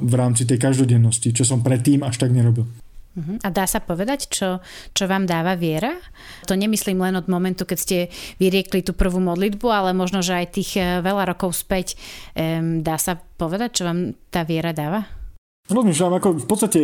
v 0.05 0.13
rámci 0.15 0.45
tej 0.45 0.61
každodennosti, 0.61 1.33
čo 1.33 1.49
som 1.49 1.65
predtým 1.65 2.05
až 2.05 2.21
tak 2.21 2.31
nerobil. 2.31 2.69
Mhm. 3.17 3.41
A 3.41 3.49
dá 3.49 3.65
sa 3.65 3.81
povedať, 3.81 4.29
čo, 4.29 4.61
čo 4.93 5.05
vám 5.09 5.25
dáva 5.25 5.57
viera? 5.57 5.97
To 6.45 6.53
nemyslím 6.53 7.01
len 7.01 7.17
od 7.17 7.33
momentu, 7.33 7.65
keď 7.65 7.79
ste 7.81 7.99
vyriekli 8.37 8.85
tú 8.85 8.93
prvú 8.93 9.25
modlitbu, 9.25 9.67
ale 9.73 9.97
možno, 9.97 10.21
že 10.21 10.37
aj 10.37 10.47
tých 10.53 10.71
eh, 10.77 11.01
veľa 11.01 11.33
rokov 11.33 11.57
späť 11.57 11.97
um, 12.37 12.85
dá 12.85 13.01
sa 13.01 13.17
povedať, 13.17 13.81
čo 13.81 13.83
vám 13.89 14.13
tá 14.29 14.45
viera 14.45 14.77
dáva? 14.77 15.09
Rozmýšľam, 15.67 16.13
ako 16.21 16.29
v 16.45 16.47
podstate 16.47 16.81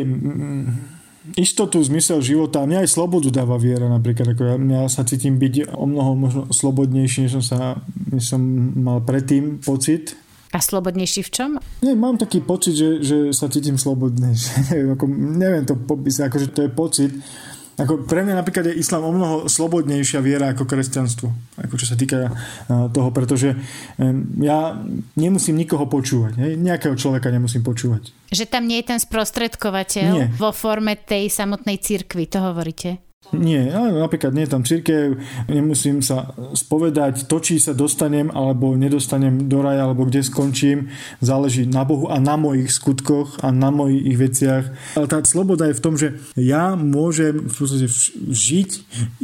istotu, 1.38 1.78
zmysel 1.78 2.18
života 2.18 2.66
mňa 2.66 2.82
aj 2.82 2.88
slobodu 2.90 3.30
dáva 3.30 3.54
viera 3.54 3.86
napríklad. 3.86 4.34
Ako 4.34 4.42
ja, 4.42 4.56
ja 4.58 4.82
sa 4.90 5.06
cítim 5.06 5.38
byť 5.38 5.70
o 5.70 5.86
mnoho 5.86 6.12
možno 6.18 6.42
slobodnejší, 6.50 7.28
než 7.28 7.38
som, 7.38 7.44
sa, 7.44 7.60
než 8.10 8.26
som 8.26 8.42
mal 8.82 9.04
predtým 9.06 9.62
pocit 9.62 10.18
a 10.52 10.58
slobodnejší 10.60 11.24
v 11.24 11.30
čom? 11.32 11.50
Nie, 11.80 11.96
mám 11.96 12.20
taký 12.20 12.44
pocit, 12.44 12.76
že, 12.76 13.00
že 13.00 13.16
sa 13.32 13.48
cítim 13.48 13.80
slobodný. 13.80 14.36
neviem, 14.70 14.92
ako, 14.92 15.04
neviem 15.10 15.64
to 15.64 15.74
popísať, 15.74 16.28
akože 16.28 16.46
to 16.52 16.60
je 16.68 16.70
pocit. 16.70 17.12
Ako 17.72 18.04
pre 18.04 18.20
mňa 18.20 18.36
napríklad 18.36 18.68
je 18.68 18.84
islám 18.84 19.00
o 19.00 19.16
mnoho 19.16 19.36
slobodnejšia 19.48 20.20
viera 20.20 20.52
ako 20.52 20.68
kresťanstvo. 20.68 21.32
Ako 21.56 21.80
čo 21.80 21.88
sa 21.88 21.96
týka 21.96 22.28
toho, 22.68 23.08
pretože 23.16 23.56
ja 24.38 24.76
nemusím 25.16 25.56
nikoho 25.56 25.88
počúvať. 25.88 26.36
Hej? 26.36 26.52
Nejakého 26.60 26.92
človeka 27.00 27.32
nemusím 27.32 27.64
počúvať. 27.64 28.12
Že 28.28 28.44
tam 28.44 28.68
nie 28.68 28.84
je 28.84 28.92
ten 28.92 29.00
sprostredkovateľ 29.00 30.10
nie. 30.12 30.28
vo 30.36 30.52
forme 30.52 31.00
tej 31.00 31.32
samotnej 31.32 31.80
cirkvi, 31.80 32.28
to 32.28 32.44
hovoríte? 32.44 33.11
Nie, 33.30 33.70
ale 33.72 33.96
napríklad 33.96 34.34
nie 34.34 34.44
je 34.44 34.52
tam 34.52 34.66
církev, 34.66 35.16
nemusím 35.48 36.04
sa 36.04 36.36
spovedať, 36.52 37.30
to, 37.30 37.40
či 37.40 37.56
sa 37.62 37.72
dostanem 37.72 38.28
alebo 38.28 38.76
nedostanem 38.76 39.48
do 39.48 39.64
raja, 39.64 39.88
alebo 39.88 40.04
kde 40.04 40.20
skončím, 40.20 40.92
záleží 41.22 41.64
na 41.64 41.86
Bohu 41.86 42.10
a 42.10 42.20
na 42.20 42.36
mojich 42.36 42.68
skutkoch 42.74 43.40
a 43.40 43.48
na 43.48 43.72
mojich 43.72 44.18
veciach. 44.18 44.64
Ale 44.98 45.06
tá 45.08 45.24
sloboda 45.24 45.70
je 45.70 45.78
v 45.78 45.84
tom, 45.84 45.94
že 45.96 46.18
ja 46.36 46.76
môžem 46.76 47.48
v 47.48 47.54
podstate 47.54 47.88
žiť 48.28 48.70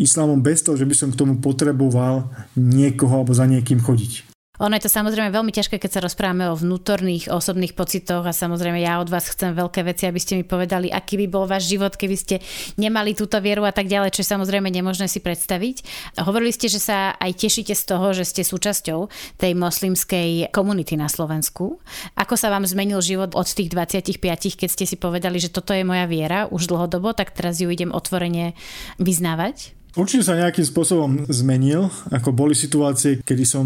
islamom 0.01 0.41
bez 0.41 0.65
toho, 0.65 0.79
že 0.79 0.89
by 0.89 0.95
som 0.97 1.13
k 1.13 1.19
tomu 1.19 1.43
potreboval 1.43 2.33
niekoho 2.57 3.13
alebo 3.21 3.37
za 3.37 3.45
niekým 3.45 3.83
chodiť. 3.83 4.28
Ono 4.59 4.75
je 4.75 4.83
to 4.83 4.91
samozrejme 4.91 5.31
veľmi 5.31 5.55
ťažké, 5.55 5.79
keď 5.79 5.91
sa 5.95 6.05
rozprávame 6.05 6.51
o 6.51 6.59
vnútorných 6.59 7.31
osobných 7.31 7.79
pocitoch 7.79 8.27
a 8.27 8.35
samozrejme 8.35 8.83
ja 8.83 8.99
od 8.99 9.07
vás 9.07 9.31
chcem 9.31 9.55
veľké 9.55 9.87
veci, 9.87 10.11
aby 10.11 10.19
ste 10.19 10.35
mi 10.35 10.43
povedali, 10.43 10.91
aký 10.91 11.15
by 11.15 11.27
bol 11.31 11.47
váš 11.47 11.71
život, 11.71 11.95
keby 11.95 12.17
ste 12.19 12.43
nemali 12.75 13.15
túto 13.15 13.39
vieru 13.39 13.63
a 13.63 13.71
tak 13.71 13.87
ďalej, 13.87 14.19
čo 14.19 14.27
je 14.27 14.33
samozrejme 14.35 14.67
nemožné 14.67 15.07
si 15.07 15.23
predstaviť. 15.23 15.87
Hovorili 16.27 16.51
ste, 16.51 16.67
že 16.67 16.83
sa 16.83 17.15
aj 17.23 17.39
tešíte 17.39 17.71
z 17.79 17.85
toho, 17.87 18.11
že 18.11 18.27
ste 18.27 18.43
súčasťou 18.43 19.07
tej 19.39 19.53
moslimskej 19.55 20.51
komunity 20.51 20.99
na 20.99 21.07
Slovensku. 21.07 21.79
Ako 22.19 22.35
sa 22.35 22.51
vám 22.51 22.67
zmenil 22.67 22.99
život 22.99 23.39
od 23.39 23.47
tých 23.47 23.71
25, 23.71 24.19
keď 24.59 24.69
ste 24.75 24.85
si 24.91 24.99
povedali, 24.99 25.39
že 25.39 25.55
toto 25.55 25.71
je 25.71 25.87
moja 25.87 26.11
viera 26.11 26.51
už 26.51 26.67
dlhodobo, 26.67 27.15
tak 27.15 27.31
teraz 27.31 27.63
ju 27.63 27.71
idem 27.71 27.95
otvorene 27.95 28.59
vyznávať? 28.99 29.78
Určite 29.97 30.27
sa 30.27 30.37
nejakým 30.37 30.67
spôsobom 30.69 31.11
zmenil, 31.33 31.89
ako 32.13 32.31
boli 32.31 32.53
situácie, 32.53 33.25
kedy 33.25 33.45
som 33.49 33.65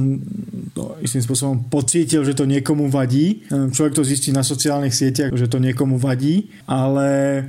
no, 0.73 0.97
istým 1.03 1.21
spôsobom 1.21 1.67
pocítil, 1.67 2.23
že 2.23 2.39
to 2.39 2.47
niekomu 2.47 2.87
vadí. 2.87 3.43
Človek 3.51 3.93
to 3.99 4.07
zistí 4.07 4.31
na 4.31 4.47
sociálnych 4.47 4.95
sieťach, 4.95 5.35
že 5.35 5.51
to 5.51 5.59
niekomu 5.59 5.99
vadí, 5.99 6.49
ale 6.65 7.43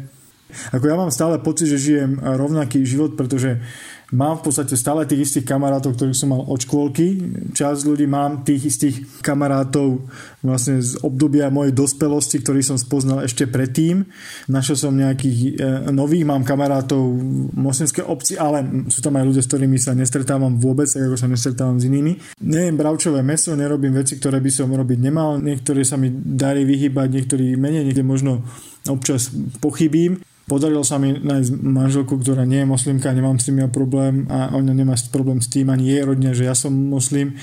ako 0.73 0.85
ja 0.85 0.95
mám 0.97 1.09
stále 1.13 1.41
pocit, 1.41 1.69
že 1.69 1.81
žijem 1.81 2.21
rovnaký 2.21 2.85
život, 2.85 3.17
pretože 3.17 3.57
Mám 4.13 4.45
v 4.45 4.53
podstate 4.53 4.77
stále 4.77 5.09
tých 5.09 5.25
istých 5.25 5.49
kamarátov, 5.49 5.97
ktorých 5.97 6.13
som 6.13 6.29
mal 6.37 6.45
od 6.45 6.61
škôlky. 6.61 7.17
Čas 7.57 7.81
ľudí 7.81 8.05
mám 8.05 8.45
tých 8.45 8.69
istých 8.69 8.95
kamarátov 9.25 10.05
vlastne 10.45 10.77
z 10.77 11.01
obdobia 11.01 11.49
mojej 11.49 11.73
dospelosti, 11.73 12.37
ktorých 12.45 12.69
som 12.69 12.77
spoznal 12.77 13.25
ešte 13.25 13.49
predtým. 13.49 14.05
Našiel 14.53 14.77
som 14.77 14.93
nejakých 14.93 15.57
e, 15.57 15.89
nových, 15.89 16.29
mám 16.29 16.45
kamarátov 16.45 17.01
v 17.01 17.57
moslimskej 17.57 18.05
obci, 18.05 18.37
ale 18.37 18.85
sú 18.93 19.01
tam 19.01 19.17
aj 19.17 19.25
ľudia, 19.25 19.41
s 19.41 19.49
ktorými 19.49 19.81
sa 19.81 19.97
nestretávam 19.97 20.61
vôbec, 20.61 20.85
tak 20.85 21.09
ako 21.09 21.17
sa 21.17 21.25
nestretávam 21.25 21.81
s 21.81 21.89
inými. 21.89 22.13
Nejem 22.45 22.77
bravčové 22.77 23.25
meso, 23.25 23.57
nerobím 23.57 23.97
veci, 23.97 24.21
ktoré 24.21 24.37
by 24.37 24.51
som 24.53 24.69
robiť 24.69 24.99
nemal. 25.01 25.41
Niektoré 25.41 25.81
sa 25.81 25.97
mi 25.97 26.13
darí 26.13 26.69
vyhybať, 26.69 27.07
niektorí 27.09 27.57
menej, 27.57 27.89
niekde 27.89 28.05
možno 28.05 28.45
občas 28.85 29.33
pochybím. 29.57 30.21
Podarilo 30.43 30.83
sa 30.83 30.99
mi 30.99 31.15
nájsť 31.15 31.51
manželku, 31.63 32.19
ktorá 32.19 32.43
nie 32.43 32.61
je 32.63 32.67
moslimka, 32.67 33.15
nemám 33.15 33.39
s 33.39 33.47
tým 33.47 33.63
ja 33.63 33.71
problém 33.71 34.27
a 34.27 34.51
ona 34.51 34.75
nemá 34.75 34.91
problém 35.07 35.39
s 35.39 35.47
tým, 35.47 35.71
ani 35.71 35.95
jej 35.95 36.03
rodina, 36.03 36.35
že 36.35 36.43
ja 36.43 36.51
som 36.51 36.75
moslim. 36.75 37.39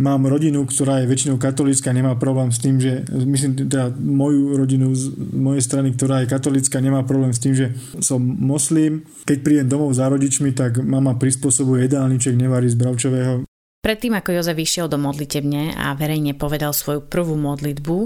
Mám 0.00 0.24
rodinu, 0.24 0.64
ktorá 0.64 1.04
je 1.04 1.10
väčšinou 1.12 1.36
katolícka, 1.36 1.92
nemá 1.92 2.16
problém 2.16 2.48
s 2.48 2.58
tým, 2.58 2.80
že 2.80 3.04
myslím 3.12 3.68
teda 3.68 3.92
moju 3.92 4.56
rodinu 4.56 4.88
z 4.96 5.12
mojej 5.36 5.60
strany, 5.60 5.92
ktorá 5.92 6.24
je 6.24 6.32
katolícka, 6.32 6.80
nemá 6.80 7.04
problém 7.04 7.36
s 7.36 7.38
tým, 7.44 7.52
že 7.52 7.76
som 8.00 8.18
moslim. 8.24 9.04
Keď 9.28 9.38
prídem 9.44 9.68
domov 9.68 9.92
za 9.92 10.08
rodičmi, 10.08 10.56
tak 10.56 10.80
mama 10.80 11.12
prispôsobuje 11.20 11.84
jedálniček, 11.86 12.32
nevarí 12.32 12.72
z 12.72 12.80
bravčového. 12.80 13.44
Predtým, 13.82 14.14
ako 14.14 14.38
Jozef 14.38 14.54
vyšiel 14.54 14.86
do 14.86 14.94
modlitebne 14.94 15.74
a 15.74 15.90
verejne 15.98 16.38
povedal 16.38 16.70
svoju 16.70 17.02
prvú 17.02 17.34
modlitbu 17.34 17.98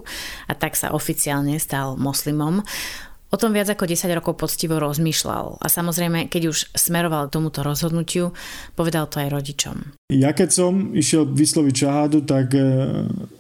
a 0.48 0.52
tak 0.56 0.72
sa 0.72 0.96
oficiálne 0.96 1.60
stal 1.60 2.00
moslimom, 2.00 2.64
O 3.26 3.36
tom 3.36 3.50
viac 3.50 3.66
ako 3.66 3.90
10 3.90 4.06
rokov 4.14 4.38
poctivo 4.38 4.78
rozmýšľal 4.78 5.58
a 5.58 5.66
samozrejme, 5.66 6.30
keď 6.30 6.42
už 6.46 6.70
smeroval 6.78 7.26
k 7.26 7.34
tomuto 7.34 7.66
rozhodnutiu, 7.66 8.30
povedal 8.78 9.10
to 9.10 9.18
aj 9.18 9.34
rodičom. 9.34 9.76
Ja 10.14 10.30
keď 10.30 10.48
som 10.54 10.94
išiel 10.94 11.26
vysloviť 11.34 11.74
šahádu, 11.74 12.22
tak 12.22 12.54
e, 12.54 12.62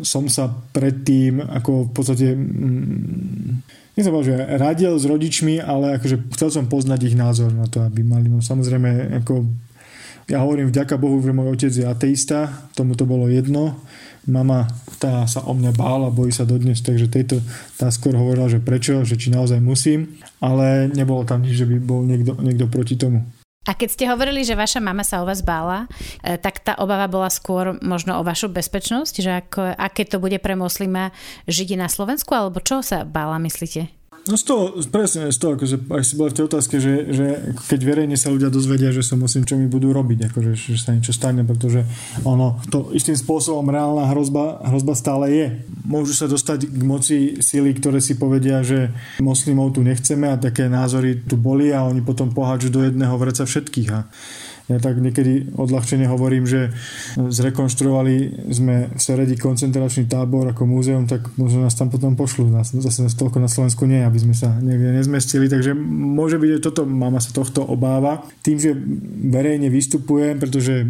som 0.02 0.26
sa 0.26 0.50
predtým 0.50 1.38
ako 1.38 1.86
v 1.86 1.90
podstate 1.94 2.26
mm, 2.34 3.94
nechcem 3.94 4.12
že 4.26 4.34
radil 4.58 4.98
s 4.98 5.06
rodičmi, 5.06 5.62
ale 5.62 6.02
akože 6.02 6.34
chcel 6.34 6.50
som 6.50 6.64
poznať 6.66 7.06
ich 7.06 7.14
názor 7.14 7.54
na 7.54 7.70
to, 7.70 7.86
aby 7.86 8.02
mali. 8.02 8.26
No 8.26 8.42
samozrejme, 8.42 9.22
ako 9.22 9.46
ja 10.26 10.42
hovorím 10.42 10.74
vďaka 10.74 10.98
Bohu, 10.98 11.22
že 11.22 11.30
môj 11.30 11.54
otec 11.54 11.70
je 11.70 11.86
ateista, 11.86 12.50
tomu 12.74 12.98
to 12.98 13.06
bolo 13.06 13.30
jedno 13.30 13.78
mama 14.26 14.66
tá 14.98 15.26
sa 15.30 15.42
o 15.46 15.52
mňa 15.54 15.72
bála, 15.74 16.14
bojí 16.14 16.34
sa 16.34 16.46
dodnes, 16.46 16.82
takže 16.82 17.10
tejto 17.10 17.42
tá 17.78 17.90
skôr 17.90 18.14
hovorila, 18.14 18.50
že 18.50 18.62
prečo, 18.62 19.06
že 19.06 19.18
či 19.18 19.30
naozaj 19.30 19.62
musím, 19.62 20.18
ale 20.42 20.90
nebolo 20.90 21.22
tam 21.22 21.42
nič, 21.42 21.54
že 21.62 21.66
by 21.66 21.76
bol 21.80 22.02
niekto, 22.02 22.38
niekto 22.42 22.66
proti 22.66 22.98
tomu. 22.98 23.22
A 23.66 23.74
keď 23.74 23.88
ste 23.90 24.04
hovorili, 24.06 24.46
že 24.46 24.54
vaša 24.54 24.78
mama 24.78 25.02
sa 25.02 25.18
o 25.18 25.26
vás 25.26 25.42
bála, 25.42 25.90
e, 26.22 26.38
tak 26.38 26.62
tá 26.62 26.78
obava 26.78 27.10
bola 27.10 27.26
skôr 27.26 27.74
možno 27.82 28.14
o 28.14 28.22
vašu 28.22 28.46
bezpečnosť, 28.46 29.14
že 29.18 29.30
ako, 29.42 29.74
aké 29.74 30.06
to 30.06 30.22
bude 30.22 30.38
pre 30.38 30.54
moslima 30.54 31.10
žiť 31.50 31.74
na 31.74 31.90
Slovensku, 31.90 32.30
alebo 32.30 32.62
čo 32.62 32.78
sa 32.86 33.02
bála, 33.02 33.42
myslíte? 33.42 33.90
No 34.26 34.34
z 34.34 34.42
toho, 34.42 34.74
presne 34.90 35.30
z 35.30 35.38
toho, 35.38 35.54
akože 35.54 35.86
aj 35.86 36.02
si 36.02 36.18
bola 36.18 36.34
v 36.34 36.36
tej 36.42 36.46
otázke, 36.50 36.82
že, 36.82 37.14
že 37.14 37.26
keď 37.70 37.80
verejne 37.86 38.18
sa 38.18 38.34
ľudia 38.34 38.50
dozvedia, 38.50 38.90
že 38.90 39.06
som 39.06 39.22
musím, 39.22 39.46
čo 39.46 39.54
mi 39.54 39.70
budú 39.70 39.94
robiť, 39.94 40.26
akože, 40.30 40.50
že 40.58 40.82
sa 40.82 40.98
niečo 40.98 41.14
stane, 41.14 41.46
pretože 41.46 41.86
ono, 42.26 42.58
to 42.66 42.90
istým 42.90 43.14
spôsobom 43.14 43.70
reálna 43.70 44.10
hrozba, 44.10 44.66
hrozba 44.66 44.98
stále 44.98 45.30
je. 45.30 45.46
Môžu 45.86 46.18
sa 46.18 46.26
dostať 46.26 46.66
k 46.66 46.82
moci 46.82 47.18
sily, 47.38 47.70
ktoré 47.78 48.02
si 48.02 48.18
povedia, 48.18 48.66
že 48.66 48.90
moslimov 49.22 49.78
tu 49.78 49.86
nechceme 49.86 50.26
a 50.26 50.42
také 50.42 50.66
názory 50.66 51.22
tu 51.22 51.38
boli 51.38 51.70
a 51.70 51.86
oni 51.86 52.02
potom 52.02 52.34
pohádžu 52.34 52.74
do 52.74 52.82
jedného 52.82 53.14
vreca 53.14 53.46
všetkých. 53.46 53.88
A 53.94 54.10
ja 54.66 54.82
tak 54.82 54.98
niekedy 54.98 55.54
odľahčene 55.54 56.10
hovorím, 56.10 56.42
že 56.42 56.74
zrekonštruovali 57.14 58.50
sme 58.50 58.90
v 58.90 58.98
Seredi 58.98 59.38
koncentračný 59.38 60.10
tábor 60.10 60.50
ako 60.50 60.66
múzeum, 60.66 61.06
tak 61.06 61.22
možno 61.38 61.62
nás 61.62 61.78
tam 61.78 61.86
potom 61.86 62.18
pošlu. 62.18 62.50
Nás, 62.50 62.74
zase 62.74 63.06
nás 63.06 63.14
toľko 63.14 63.38
na 63.38 63.46
Slovensku 63.46 63.86
nie, 63.86 64.02
aby 64.02 64.18
sme 64.18 64.34
sa 64.34 64.58
niekde 64.58 64.90
nezmestili. 64.98 65.46
Takže 65.46 65.70
môže 65.78 66.42
byť, 66.42 66.50
že 66.58 66.64
toto 66.66 66.82
mama 66.82 67.22
sa 67.22 67.30
tohto 67.30 67.62
obáva. 67.62 68.26
Tým, 68.42 68.58
že 68.58 68.74
verejne 69.30 69.70
vystupujem, 69.70 70.42
pretože 70.42 70.82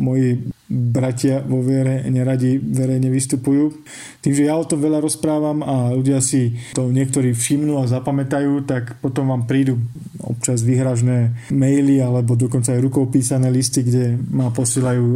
moji 0.00 0.50
bratia 0.70 1.44
vo 1.44 1.60
viere 1.60 2.06
neradi 2.08 2.56
verejne 2.56 3.12
vystupujú. 3.12 3.84
Tým, 4.24 4.32
že 4.32 4.46
ja 4.48 4.56
o 4.56 4.64
tom 4.64 4.80
veľa 4.80 5.04
rozprávam 5.04 5.60
a 5.60 5.92
ľudia 5.92 6.24
si 6.24 6.56
to 6.72 6.88
niektorí 6.88 7.36
všimnú 7.36 7.76
a 7.78 7.90
zapamätajú, 7.90 8.64
tak 8.64 8.96
potom 9.04 9.28
vám 9.28 9.44
prídu 9.44 9.76
občas 10.24 10.64
vyhražné 10.64 11.50
maily 11.52 12.00
alebo 12.00 12.38
dokonca 12.38 12.72
aj 12.72 12.80
rukou 12.80 13.04
písané 13.12 13.52
listy, 13.52 13.84
kde 13.84 14.16
ma 14.30 14.48
posielajú 14.48 15.06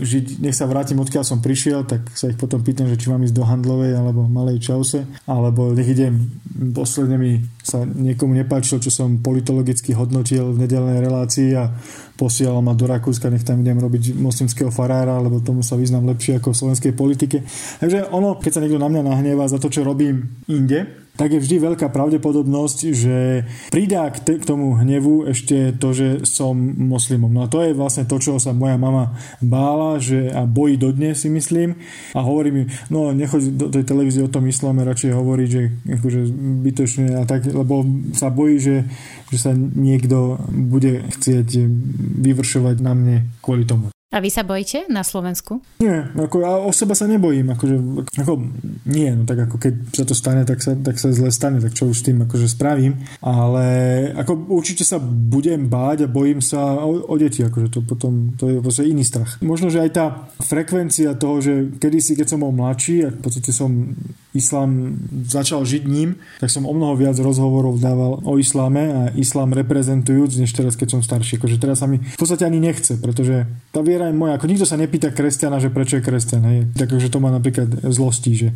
žiť, 0.00 0.40
nech 0.40 0.56
sa 0.56 0.64
vrátim 0.66 0.98
odkiaľ 0.98 1.24
som 1.24 1.38
prišiel, 1.44 1.84
tak 1.84 2.08
sa 2.16 2.32
ich 2.32 2.40
potom 2.40 2.64
pýtam, 2.64 2.88
že 2.88 2.96
či 2.96 3.12
mám 3.12 3.22
ísť 3.22 3.36
do 3.36 3.44
Handlovej 3.44 3.92
alebo 3.94 4.24
Malej 4.26 4.60
Čause, 4.64 5.04
alebo 5.28 5.70
nech 5.76 5.86
idem 5.86 6.32
posledne 6.72 7.16
mi 7.20 7.32
sa 7.60 7.84
niekomu 7.84 8.34
nepáčilo, 8.34 8.80
čo 8.80 8.88
som 8.88 9.20
politologicky 9.20 9.92
hodnotil 9.94 10.56
v 10.56 10.66
nedelnej 10.66 10.98
relácii 11.04 11.54
a 11.56 11.70
posielal 12.16 12.60
ma 12.60 12.76
do 12.76 12.84
Rakúska, 12.84 13.32
nech 13.32 13.44
tam 13.44 13.64
idem 13.64 13.80
robiť 13.80 14.16
moslimského 14.16 14.68
farára, 14.68 15.16
lebo 15.20 15.40
tomu 15.40 15.64
sa 15.64 15.76
vyznám 15.76 16.04
lepšie 16.12 16.36
ako 16.36 16.52
v 16.52 16.60
slovenskej 16.60 16.92
politike. 16.92 17.40
Takže 17.80 18.12
ono, 18.12 18.36
keď 18.36 18.50
sa 18.56 18.60
niekto 18.60 18.76
na 18.76 18.92
mňa 18.92 19.02
nahnevá 19.04 19.48
za 19.48 19.56
to, 19.56 19.72
čo 19.72 19.86
robím 19.86 20.44
inde, 20.48 21.08
tak 21.20 21.36
je 21.36 21.44
vždy 21.44 21.56
veľká 21.60 21.92
pravdepodobnosť, 21.92 22.78
že 22.96 23.44
pridá 23.68 24.08
k, 24.08 24.24
te, 24.24 24.32
k 24.40 24.48
tomu 24.48 24.72
hnevu 24.80 25.28
ešte 25.28 25.76
to, 25.76 25.92
že 25.92 26.24
som 26.24 26.56
moslimom. 26.56 27.28
No 27.28 27.44
a 27.44 27.52
to 27.52 27.60
je 27.60 27.76
vlastne 27.76 28.08
to, 28.08 28.16
čo 28.16 28.40
sa 28.40 28.56
moja 28.56 28.80
mama 28.80 29.12
bála 29.44 30.00
že, 30.00 30.32
a 30.32 30.48
bojí 30.48 30.80
dodnes 30.80 31.20
si 31.20 31.28
myslím 31.28 31.76
a 32.16 32.24
hovorí 32.24 32.48
mi, 32.48 32.62
no 32.88 33.12
nechoď 33.12 33.52
do 33.52 33.68
tej 33.68 33.84
televízie 33.84 34.24
o 34.24 34.32
tom 34.32 34.48
islame, 34.48 34.80
radšej 34.80 35.12
hovorí, 35.12 35.44
že 35.44 35.68
akože 35.84 36.20
bytočne 36.64 37.20
a 37.20 37.28
tak, 37.28 37.44
lebo 37.52 37.84
sa 38.16 38.32
bojí, 38.32 38.56
že, 38.56 38.88
že 39.28 39.36
sa 39.36 39.52
niekto 39.52 40.40
bude 40.48 41.04
chcieť 41.20 41.68
vyvršovať 42.16 42.80
na 42.80 42.96
mne 42.96 43.16
kvôli 43.44 43.68
tomu. 43.68 43.92
A 44.10 44.18
vy 44.18 44.26
sa 44.26 44.42
bojíte 44.42 44.90
na 44.90 45.06
Slovensku? 45.06 45.62
Nie, 45.78 46.10
ako, 46.18 46.42
ja 46.42 46.58
o 46.58 46.74
seba 46.74 46.98
sa 46.98 47.06
nebojím. 47.06 47.54
Akože, 47.54 47.76
ako, 48.18 48.42
nie, 48.90 49.06
no 49.14 49.22
tak 49.22 49.46
ako 49.46 49.54
keď 49.62 49.74
sa 49.94 50.02
to 50.02 50.14
stane, 50.18 50.42
tak 50.42 50.58
sa, 50.58 50.74
tak 50.74 50.98
sa 50.98 51.14
zle 51.14 51.30
stane, 51.30 51.62
tak 51.62 51.78
čo 51.78 51.86
už 51.86 52.02
s 52.02 52.06
tým 52.10 52.26
akože 52.26 52.50
spravím. 52.50 52.98
Ale 53.22 53.66
ako 54.18 54.50
určite 54.50 54.82
sa 54.82 54.98
budem 54.98 55.70
báť 55.70 56.04
a 56.04 56.08
bojím 56.10 56.42
sa 56.42 56.82
o, 56.82 57.06
o 57.06 57.14
deti. 57.22 57.46
Akože 57.46 57.70
to 57.70 57.86
potom 57.86 58.34
to 58.34 58.50
je 58.50 58.58
vlastne 58.58 58.90
iný 58.90 59.06
strach. 59.06 59.38
Možno, 59.46 59.70
že 59.70 59.78
aj 59.78 59.90
tá 59.94 60.06
frekvencia 60.42 61.14
toho, 61.14 61.38
že 61.38 61.78
kedysi, 61.78 62.18
keď 62.18 62.34
som 62.34 62.42
bol 62.42 62.50
mladší 62.50 63.06
a 63.06 63.14
v 63.14 63.20
podstate 63.22 63.54
som 63.54 63.94
islám 64.34 64.94
začal 65.26 65.66
žiť 65.66 65.86
ním, 65.86 66.18
tak 66.38 66.50
som 66.50 66.66
o 66.66 66.74
mnoho 66.74 66.94
viac 66.94 67.18
rozhovorov 67.18 67.82
dával 67.82 68.22
o 68.22 68.38
isláme 68.38 68.82
a 68.90 69.00
islám 69.18 69.50
reprezentujúc, 69.54 70.38
než 70.38 70.54
teraz, 70.54 70.78
keď 70.78 70.98
som 70.98 71.00
starší. 71.02 71.38
Akože 71.38 71.58
teraz 71.58 71.82
sa 71.82 71.90
mi 71.90 71.98
v 71.98 72.18
podstate 72.18 72.46
ani 72.46 72.62
nechce, 72.62 72.94
pretože 72.98 73.46
tá 73.74 73.82
viera 73.82 73.99
viera 74.00 74.08
je 74.08 74.16
moja. 74.16 74.32
Ako 74.40 74.48
nikto 74.48 74.64
sa 74.64 74.80
nepýta 74.80 75.12
kresťana, 75.12 75.60
že 75.60 75.68
prečo 75.68 76.00
je 76.00 76.02
kresťan. 76.02 76.42
Hej. 76.48 76.58
Takže 76.72 77.12
to 77.12 77.20
má 77.20 77.28
napríklad 77.28 77.68
zlosti, 77.92 78.32
že, 78.32 78.48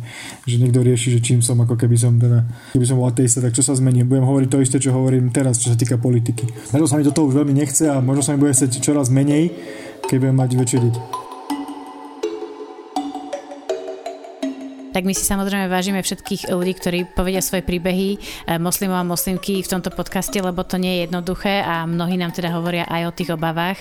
že 0.49 0.57
niekto 0.57 0.81
rieši, 0.81 1.13
že 1.13 1.19
čím 1.21 1.45
som, 1.45 1.61
ako 1.61 1.77
keby 1.77 1.93
som 1.93 2.17
teda, 2.17 2.41
keby 2.73 2.85
som 2.89 2.97
bol 2.97 3.05
ateista, 3.05 3.45
tak 3.45 3.53
čo 3.53 3.61
sa 3.61 3.77
zmení. 3.77 4.01
Budem 4.01 4.25
hovoriť 4.25 4.49
to 4.49 4.57
isté, 4.65 4.77
čo 4.81 4.97
hovorím 4.97 5.29
teraz, 5.29 5.61
čo 5.61 5.69
sa 5.69 5.77
týka 5.77 6.01
politiky. 6.01 6.49
Preto 6.73 6.89
sa 6.89 6.97
mi 6.97 7.05
do 7.05 7.13
toho 7.13 7.29
už 7.29 7.45
veľmi 7.45 7.53
nechce 7.53 7.85
a 7.85 8.01
možno 8.01 8.25
sa 8.25 8.33
mi 8.33 8.41
bude 8.41 8.57
chcieť 8.57 8.81
čoraz 8.81 9.13
menej, 9.13 9.53
keď 10.09 10.17
budem 10.17 10.37
mať 10.41 10.49
väčšie 10.57 10.79
deti. 10.81 11.24
Tak 14.95 15.03
my 15.03 15.11
si 15.11 15.27
samozrejme 15.27 15.67
vážime 15.67 15.99
všetkých 15.99 16.55
ľudí, 16.55 16.73
ktorí 16.79 16.99
povedia 17.11 17.43
svoje 17.43 17.67
príbehy 17.67 18.15
eh, 18.15 18.55
moslimov 18.55 19.03
a 19.03 19.03
moslimky 19.03 19.59
v 19.59 19.67
tomto 19.67 19.91
podcaste, 19.91 20.39
lebo 20.39 20.63
to 20.63 20.79
nie 20.79 20.95
je 20.95 21.11
jednoduché 21.11 21.59
a 21.59 21.83
mnohí 21.83 22.15
nám 22.15 22.31
teda 22.31 22.55
hovoria 22.55 22.87
aj 22.87 23.11
o 23.11 23.15
tých 23.15 23.35
obavách, 23.35 23.79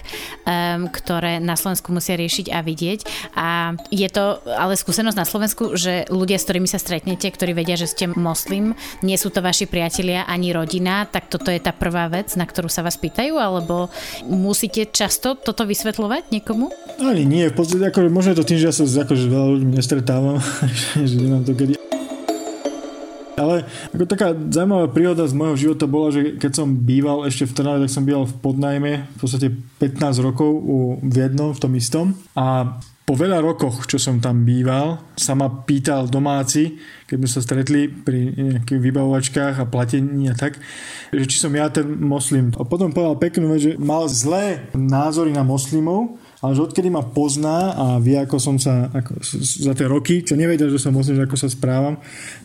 ktoré 0.91 1.39
na 1.39 1.55
Slovensku 1.55 1.93
musia 1.93 2.19
riešiť 2.19 2.51
a 2.51 2.59
vidieť. 2.65 3.01
A 3.37 3.49
je 3.93 4.09
to 4.11 4.41
ale 4.57 4.75
skúsenosť 4.75 5.19
na 5.19 5.29
Slovensku, 5.29 5.79
že 5.79 6.09
ľudia, 6.09 6.41
s 6.41 6.47
ktorými 6.49 6.67
sa 6.67 6.81
stretnete, 6.81 7.29
ktorí 7.29 7.53
vedia, 7.55 7.79
že 7.79 7.91
ste 7.91 8.11
moslim, 8.11 8.73
nie 9.05 9.15
sú 9.21 9.29
to 9.31 9.45
vaši 9.45 9.69
priatelia 9.69 10.25
ani 10.25 10.51
rodina, 10.51 11.05
tak 11.05 11.29
toto 11.31 11.53
je 11.53 11.61
tá 11.61 11.71
prvá 11.71 12.09
vec, 12.09 12.33
na 12.35 12.49
ktorú 12.49 12.67
sa 12.73 12.83
vás 12.83 12.97
pýtajú, 12.99 13.37
alebo 13.37 13.93
musíte 14.27 14.89
často 14.91 15.37
toto 15.37 15.69
vysvetľovať 15.69 16.33
niekomu? 16.33 16.73
Ani 17.05 17.27
nie, 17.29 17.51
v 17.51 17.57
podstate 17.57 17.91
ako, 17.91 18.09
možno 18.09 18.33
je 18.33 18.39
to 18.41 18.49
tým, 18.49 18.59
že 18.59 18.67
ja 18.71 18.75
sa 18.75 18.85
akože 18.87 19.25
veľa 19.29 19.47
ľudí 19.59 19.67
nestretávam, 19.75 20.39
že 21.07 21.21
nemám 21.21 21.45
to 21.45 21.53
kedy. 21.53 21.75
Ale 23.35 23.67
ako 23.91 24.05
taká 24.07 24.31
zaujímavá 24.31 24.87
príhoda 24.95 25.27
z 25.27 25.35
môjho 25.35 25.57
života 25.59 25.91
bola, 25.91 26.15
že 26.15 26.39
keď 26.39 26.53
som 26.55 26.69
býval 26.71 27.27
ešte 27.27 27.51
v 27.51 27.55
Trnave, 27.55 27.83
tak 27.87 27.91
som 27.91 28.07
býval 28.07 28.25
v 28.31 28.35
podnajme 28.39 28.93
v 29.11 29.19
podstate 29.19 29.51
15 29.83 30.23
rokov 30.23 30.51
u, 30.55 31.03
v 31.03 31.17
jednom, 31.19 31.51
v 31.51 31.61
tom 31.61 31.73
istom. 31.75 32.15
A 32.39 32.79
po 33.05 33.21
veľa 33.21 33.45
rokoch, 33.45 33.85
čo 33.85 34.01
som 34.01 34.17
tam 34.17 34.49
býval, 34.49 34.97
sa 35.13 35.37
ma 35.37 35.53
pýtal 35.53 36.09
domáci, 36.09 36.81
keď 37.05 37.17
sme 37.21 37.29
sa 37.29 37.41
stretli 37.45 37.81
pri 37.93 38.33
nejakých 38.33 38.81
vybavovačkách 38.81 39.55
a 39.61 39.69
platení 39.69 40.33
a 40.33 40.35
tak, 40.39 40.57
že 41.13 41.29
či 41.29 41.37
som 41.37 41.53
ja 41.53 41.69
ten 41.69 41.85
moslim. 42.01 42.49
A 42.57 42.65
potom 42.65 42.97
povedal 42.97 43.21
peknú 43.21 43.53
že 43.61 43.77
mal 43.77 44.09
zlé 44.09 44.73
názory 44.73 45.37
na 45.37 45.45
moslimov, 45.45 46.17
ale 46.45 46.53
že 46.53 46.69
odkedy 46.69 46.93
ma 46.93 47.01
pozná 47.01 47.73
a 47.73 47.87
vie, 47.97 48.21
ako 48.21 48.37
som 48.37 48.61
sa 48.61 48.93
ako, 48.93 49.25
za 49.41 49.73
tie 49.73 49.89
roky, 49.89 50.21
čo 50.21 50.37
nevedel, 50.37 50.69
že 50.69 50.77
som 50.77 50.93
moslim, 50.93 51.17
ako 51.25 51.41
sa 51.41 51.49
správam, 51.49 51.97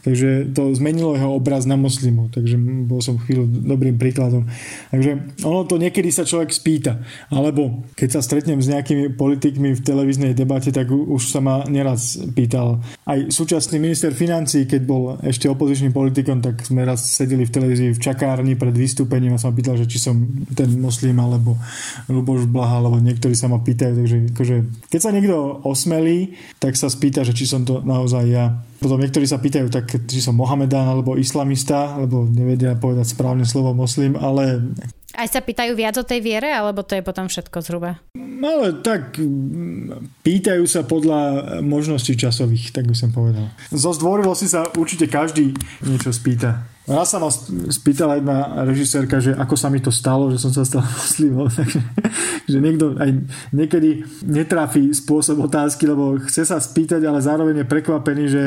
takže 0.07 0.55
to 0.55 0.71
zmenilo 0.71 1.19
jeho 1.19 1.35
obraz 1.35 1.67
na 1.67 1.75
moslimu, 1.75 2.31
takže 2.31 2.55
bol 2.87 3.03
som 3.03 3.19
chvíľu 3.19 3.43
dobrým 3.43 3.99
príkladom. 3.99 4.47
Takže 4.87 5.43
ono 5.43 5.67
to 5.67 5.75
niekedy 5.75 6.15
sa 6.15 6.23
človek 6.23 6.55
spýta, 6.55 7.03
alebo 7.27 7.83
keď 7.99 8.09
sa 8.15 8.23
stretnem 8.23 8.63
s 8.63 8.71
nejakými 8.71 9.19
politikmi 9.19 9.75
v 9.75 9.83
televíznej 9.83 10.31
debate, 10.31 10.71
tak 10.71 10.87
už 10.87 11.19
sa 11.27 11.43
ma 11.43 11.67
neraz 11.67 12.15
pýtal. 12.31 12.79
Aj 13.09 13.17
súčasný 13.25 13.81
minister 13.81 14.13
financí, 14.13 14.69
keď 14.69 14.81
bol 14.85 15.17
ešte 15.25 15.49
opozičným 15.49 15.89
politikom, 15.89 16.45
tak 16.45 16.61
sme 16.61 16.85
raz 16.85 17.01
sedeli 17.01 17.41
v 17.41 17.53
televízii 17.57 17.97
v 17.97 18.03
čakárni 18.05 18.53
pred 18.53 18.69
vystúpením 18.69 19.33
a 19.33 19.41
som 19.41 19.49
pýtal, 19.49 19.81
že 19.81 19.89
či 19.89 19.97
som 19.97 20.13
ten 20.53 20.69
moslim 20.77 21.17
alebo 21.17 21.57
Luboš 22.05 22.45
Blaha, 22.45 22.77
alebo 22.77 23.01
niektorí 23.01 23.33
sa 23.33 23.49
ma 23.49 23.65
pýtajú 23.65 23.97
takže 23.97 24.17
akože, 24.37 24.55
keď 24.93 24.99
sa 25.01 25.09
niekto 25.09 25.57
osmelí, 25.65 26.37
tak 26.61 26.77
sa 26.77 26.85
spýta, 26.85 27.25
že 27.25 27.33
či 27.33 27.49
som 27.49 27.65
to 27.65 27.81
naozaj 27.81 28.29
ja. 28.29 28.61
Potom 28.77 29.01
niektorí 29.01 29.25
sa 29.25 29.41
pýtajú, 29.41 29.73
tak 29.73 29.89
či 29.89 30.21
som 30.21 30.37
Mohamedán 30.37 30.85
alebo 30.85 31.17
islamista, 31.17 31.97
lebo 31.97 32.29
nevedia 32.29 32.77
povedať 32.77 33.09
správne 33.09 33.43
slovo 33.43 33.73
moslim, 33.73 34.13
ale 34.21 34.69
aj 35.19 35.27
sa 35.27 35.43
pýtajú 35.43 35.75
viac 35.75 35.99
o 35.99 36.07
tej 36.07 36.23
viere, 36.23 36.47
alebo 36.47 36.81
to 36.87 36.95
je 36.95 37.03
potom 37.03 37.27
všetko 37.27 37.57
zhruba? 37.59 37.99
No 38.15 38.63
ale 38.63 38.79
tak 38.79 39.19
pýtajú 40.23 40.63
sa 40.63 40.87
podľa 40.87 41.59
možností 41.59 42.15
časových, 42.15 42.71
tak 42.71 42.87
by 42.87 42.95
som 42.95 43.11
povedal. 43.11 43.51
Zo 43.67 43.91
zdvorilosti 43.91 44.47
sa 44.47 44.63
určite 44.79 45.11
každý 45.11 45.51
niečo 45.83 46.15
spýta. 46.15 46.63
Ja 46.89 47.05
sa 47.05 47.21
ma 47.21 47.29
spýtala 47.69 48.17
jedna 48.17 48.65
režisérka, 48.65 49.21
že 49.21 49.37
ako 49.37 49.53
sa 49.53 49.69
mi 49.69 49.77
to 49.77 49.93
stalo, 49.93 50.33
že 50.33 50.41
som 50.41 50.49
sa 50.49 50.65
stal 50.65 50.81
moslimom. 50.81 51.45
Takže, 51.61 51.79
že 52.49 52.57
niekto 52.57 52.97
aj 52.97 53.09
niekedy 53.53 54.09
netrafí 54.25 54.89
spôsob 54.89 55.45
otázky, 55.45 55.85
lebo 55.85 56.17
chce 56.25 56.49
sa 56.49 56.57
spýtať, 56.57 57.05
ale 57.05 57.21
zároveň 57.21 57.61
je 57.61 57.71
prekvapený, 57.71 58.23
že, 58.25 58.45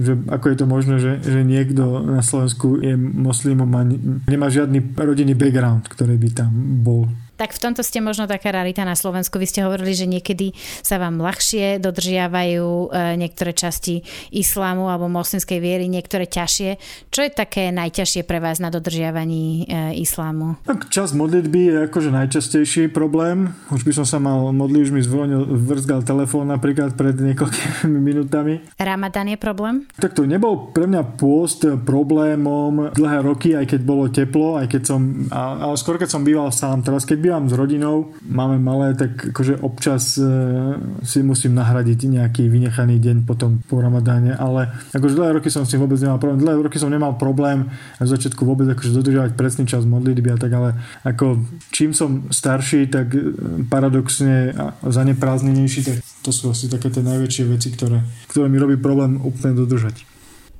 že 0.00 0.16
ako 0.32 0.46
je 0.48 0.56
to 0.56 0.66
možné, 0.66 0.94
že, 0.96 1.12
že 1.20 1.40
niekto 1.44 2.00
na 2.08 2.24
Slovensku 2.24 2.80
je 2.80 2.96
moslimom 2.96 3.68
a 3.76 3.84
nemá 4.32 4.48
žiadny 4.48 4.96
rodinný 4.96 5.36
background, 5.36 5.84
ktorý 5.92 6.16
by 6.16 6.28
tam 6.32 6.50
bol. 6.80 7.04
Tak 7.34 7.50
v 7.50 7.62
tomto 7.62 7.82
ste 7.82 7.98
možno 7.98 8.30
taká 8.30 8.54
rarita 8.54 8.86
na 8.86 8.94
Slovensku. 8.94 9.42
Vy 9.42 9.50
ste 9.50 9.66
hovorili, 9.66 9.90
že 9.98 10.06
niekedy 10.06 10.54
sa 10.86 11.02
vám 11.02 11.18
ľahšie 11.18 11.82
dodržiavajú 11.82 12.66
e, 12.66 12.86
niektoré 13.18 13.50
časti 13.50 14.06
islámu 14.30 14.86
alebo 14.86 15.10
moslimskej 15.10 15.58
viery, 15.58 15.90
niektoré 15.90 16.30
ťažšie. 16.30 16.78
Čo 17.10 17.20
je 17.26 17.30
také 17.34 17.74
najťažšie 17.74 18.22
pre 18.22 18.38
vás 18.38 18.62
na 18.62 18.70
dodržiavaní 18.70 19.66
e, 19.66 19.98
islámu? 19.98 20.62
Tak 20.62 20.94
čas 20.94 21.10
modlitby 21.10 21.60
je 21.66 21.76
akože 21.90 22.14
najčastejší 22.14 22.94
problém. 22.94 23.50
Už 23.74 23.82
by 23.82 23.92
som 23.98 24.06
sa 24.06 24.22
mal 24.22 24.54
modliť, 24.54 24.80
už 24.86 24.92
mi 24.94 25.02
zvonil, 25.02 25.42
vrzgal 25.42 26.06
telefón 26.06 26.54
napríklad 26.54 26.94
pred 26.94 27.18
niekoľkými 27.18 27.98
minútami. 28.14 28.62
Ramadán 28.78 29.26
je 29.34 29.38
problém? 29.42 29.90
Tak 29.98 30.14
to 30.14 30.22
nebol 30.22 30.70
pre 30.70 30.86
mňa 30.86 31.18
pôst 31.18 31.66
problémom 31.82 32.94
dlhé 32.94 33.18
roky, 33.26 33.58
aj 33.58 33.74
keď 33.74 33.80
bolo 33.82 34.06
teplo, 34.06 34.54
aj 34.62 34.70
keď 34.70 34.82
som, 34.86 35.26
ale 35.34 35.74
skôr 35.74 35.98
keď 35.98 36.14
som 36.14 36.22
býval 36.22 36.54
sám. 36.54 36.86
Teraz 36.86 37.02
keď 37.02 37.18
bývam 37.24 37.33
s 37.42 37.52
rodinou, 37.58 38.14
máme 38.22 38.62
malé, 38.62 38.94
tak 38.94 39.34
akože 39.34 39.58
občas 39.60 40.14
e, 40.14 40.26
si 41.02 41.26
musím 41.26 41.58
nahradiť 41.58 42.06
nejaký 42.06 42.46
vynechaný 42.46 43.02
deň 43.02 43.16
potom 43.26 43.58
po 43.66 43.82
ramadáne, 43.82 44.38
ale 44.38 44.70
akože 44.94 45.18
dlhé 45.18 45.30
roky 45.42 45.50
som 45.50 45.66
s 45.66 45.74
tým 45.74 45.82
vôbec 45.82 45.98
nemal 45.98 46.22
problém. 46.22 46.40
Dlhé 46.40 46.54
roky 46.70 46.78
som 46.78 46.88
nemal 46.88 47.18
problém 47.18 47.66
v 47.98 48.08
začiatku 48.08 48.46
vôbec 48.46 48.70
akože 48.70 48.94
dodržiavať 48.94 49.32
presný 49.34 49.64
čas 49.66 49.82
modlitby 49.82 50.34
a 50.34 50.38
tak, 50.38 50.52
ale 50.54 50.78
ako 51.02 51.42
čím 51.74 51.90
som 51.90 52.30
starší, 52.30 52.86
tak 52.86 53.10
e, 53.10 53.34
paradoxne 53.66 54.54
a 54.54 54.78
zaneprázdnenejší, 54.86 55.80
tak 55.82 55.96
to 56.22 56.30
sú 56.30 56.54
asi 56.54 56.70
také 56.70 56.88
tie 56.88 57.02
najväčšie 57.02 57.44
veci, 57.50 57.74
ktoré, 57.74 58.00
ktoré 58.30 58.46
mi 58.46 58.62
robí 58.62 58.78
problém 58.78 59.18
úplne 59.18 59.58
dodržať. 59.58 60.13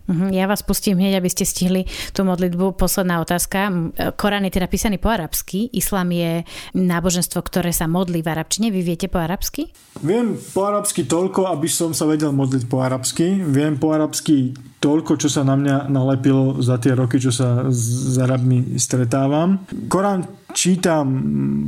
Mhm, 0.04 0.36
ja 0.36 0.44
vás 0.44 0.60
pustím 0.60 1.00
hneď, 1.00 1.20
aby 1.20 1.30
ste 1.32 1.48
stihli 1.48 1.88
tú 2.12 2.28
modlitbu. 2.28 2.76
Posledná 2.76 3.24
otázka. 3.24 3.72
Korán 4.20 4.44
je 4.44 4.52
teda 4.52 4.68
písaný 4.68 5.00
po 5.00 5.08
arabsky. 5.08 5.72
Islám 5.72 6.12
je 6.12 6.44
náboženstvo, 6.76 7.40
ktoré 7.40 7.72
sa 7.72 7.88
modlí 7.88 8.20
v 8.20 8.28
arabčine. 8.28 8.68
Vy 8.68 8.84
viete 8.84 9.08
po 9.08 9.22
arabsky? 9.22 9.72
Viem 10.04 10.36
po 10.52 10.68
arabsky 10.68 11.08
toľko, 11.08 11.48
aby 11.48 11.68
som 11.72 11.96
sa 11.96 12.04
vedel 12.04 12.36
modliť 12.36 12.64
po 12.68 12.84
arabsky. 12.84 13.40
Viem 13.40 13.80
po 13.80 13.96
arabsky 13.96 14.52
toľko, 14.84 15.16
čo 15.16 15.32
sa 15.32 15.40
na 15.48 15.56
mňa 15.56 15.88
nalepilo 15.88 16.60
za 16.60 16.76
tie 16.76 16.92
roky, 16.92 17.16
čo 17.16 17.32
sa 17.32 17.72
s 17.72 18.20
Arabmi 18.20 18.76
stretávam. 18.76 19.64
Korán 19.88 20.28
čítam 20.52 21.08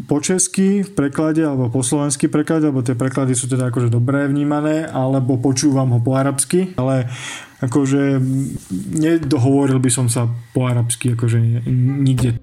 po 0.05 0.21
česky 0.21 0.85
v 0.85 0.91
preklade 0.93 1.41
alebo 1.41 1.73
po 1.73 1.81
slovensky 1.81 2.29
preklade, 2.29 2.69
lebo 2.69 2.85
tie 2.85 2.93
preklady 2.93 3.33
sú 3.33 3.49
teda 3.49 3.73
akože 3.73 3.89
dobré 3.89 4.29
vnímané, 4.29 4.85
alebo 4.85 5.41
počúvam 5.41 5.97
ho 5.97 6.01
po 6.05 6.13
arabsky, 6.13 6.77
ale 6.77 7.09
akože 7.63 8.21
nedohovoril 8.97 9.81
by 9.81 9.91
som 9.93 10.07
sa 10.11 10.29
po 10.53 10.69
arabsky, 10.69 11.17
akože 11.17 11.67
nikde. 12.03 12.41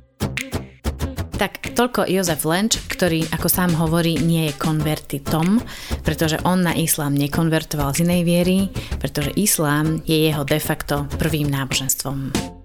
Tak 1.34 1.76
toľko 1.76 2.08
Jozef 2.08 2.48
Lenč, 2.48 2.80
ktorý, 2.88 3.28
ako 3.36 3.52
sám 3.52 3.76
hovorí, 3.76 4.16
nie 4.16 4.48
je 4.48 4.56
konvertitom, 4.56 5.60
pretože 6.06 6.40
on 6.48 6.64
na 6.64 6.72
islám 6.78 7.12
nekonvertoval 7.18 7.92
z 7.92 8.08
inej 8.08 8.22
viery, 8.24 8.60
pretože 9.02 9.36
islám 9.36 10.00
je 10.08 10.32
jeho 10.32 10.48
de 10.48 10.60
facto 10.62 11.04
prvým 11.20 11.52
náboženstvom. 11.52 12.63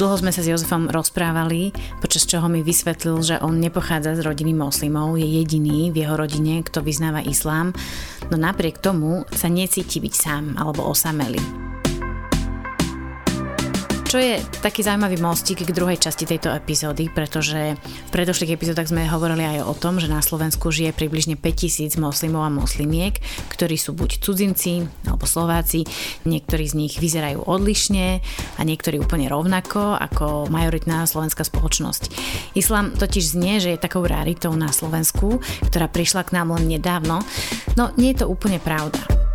Dlho 0.00 0.16
sme 0.16 0.32
sa 0.32 0.40
s 0.40 0.48
Jozefom 0.48 0.88
rozprávali, 0.88 1.76
počas 2.00 2.24
čoho 2.24 2.48
mi 2.48 2.64
vysvetlil, 2.64 3.20
že 3.20 3.36
on 3.44 3.60
nepochádza 3.60 4.16
z 4.16 4.24
rodiny 4.24 4.56
moslimov, 4.56 5.20
je 5.20 5.28
jediný 5.28 5.92
v 5.92 6.00
jeho 6.00 6.16
rodine, 6.16 6.64
kto 6.64 6.80
vyznáva 6.80 7.20
islám, 7.20 7.76
no 8.32 8.40
napriek 8.40 8.80
tomu 8.80 9.28
sa 9.28 9.52
necíti 9.52 10.00
byť 10.00 10.14
sám 10.16 10.44
alebo 10.56 10.88
osamelý. 10.88 11.69
Čo 14.10 14.18
je 14.18 14.42
taký 14.58 14.82
zaujímavý 14.82 15.22
mostík 15.22 15.62
k 15.62 15.70
druhej 15.70 15.94
časti 16.02 16.26
tejto 16.26 16.50
epizódy, 16.50 17.06
pretože 17.06 17.78
v 17.78 18.10
predošlých 18.10 18.58
epizódach 18.58 18.90
sme 18.90 19.06
hovorili 19.06 19.46
aj 19.46 19.62
o 19.62 19.70
tom, 19.70 20.02
že 20.02 20.10
na 20.10 20.18
Slovensku 20.18 20.74
žije 20.74 20.90
približne 20.90 21.38
5000 21.38 21.94
moslimov 21.94 22.42
a 22.42 22.50
moslimiek, 22.50 23.22
ktorí 23.54 23.78
sú 23.78 23.94
buď 23.94 24.18
cudzinci 24.18 24.82
alebo 25.06 25.30
Slováci, 25.30 25.86
niektorí 26.26 26.66
z 26.66 26.74
nich 26.74 26.98
vyzerajú 26.98 27.46
odlišne 27.46 28.18
a 28.58 28.60
niektorí 28.66 28.98
úplne 28.98 29.30
rovnako 29.30 29.94
ako 29.94 30.50
majoritná 30.50 31.06
slovenská 31.06 31.46
spoločnosť. 31.46 32.10
Islám 32.58 32.98
totiž 32.98 33.38
znie, 33.38 33.62
že 33.62 33.78
je 33.78 33.84
takou 33.86 34.02
raritou 34.02 34.50
na 34.58 34.74
Slovensku, 34.74 35.38
ktorá 35.70 35.86
prišla 35.86 36.26
k 36.26 36.34
nám 36.34 36.58
len 36.58 36.66
nedávno, 36.66 37.22
no 37.78 37.94
nie 37.94 38.10
je 38.10 38.26
to 38.26 38.30
úplne 38.34 38.58
pravda. 38.58 39.29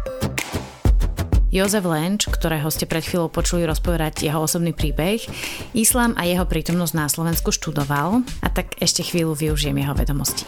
Jozef 1.56 1.88
Lenč, 1.88 2.28
ktorého 2.28 2.68
ste 2.68 2.84
pred 2.84 3.00
chvíľou 3.00 3.32
počuli 3.32 3.64
rozpovedať 3.64 4.28
jeho 4.28 4.44
osobný 4.44 4.76
príbeh, 4.76 5.24
islám 5.72 6.12
a 6.20 6.28
jeho 6.28 6.44
prítomnosť 6.44 6.94
na 7.00 7.08
Slovensku 7.08 7.56
študoval 7.56 8.28
a 8.44 8.48
tak 8.52 8.76
ešte 8.84 9.08
chvíľu 9.08 9.40
využijem 9.40 9.80
jeho 9.80 9.96
vedomosti. 9.96 10.44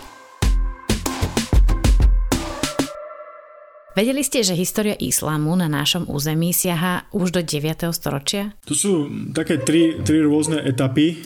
Vedeli 3.95 4.19
ste, 4.19 4.43
že 4.43 4.51
história 4.59 4.99
islámu 4.99 5.55
na 5.55 5.71
našom 5.71 6.11
území 6.11 6.51
siaha 6.51 7.07
už 7.15 7.31
do 7.31 7.39
9. 7.39 7.87
storočia? 7.95 8.59
To 8.67 8.75
sú 8.75 9.07
také 9.31 9.63
tri, 9.63 10.03
tri 10.03 10.19
rôzne 10.19 10.59
etapy. 10.59 11.23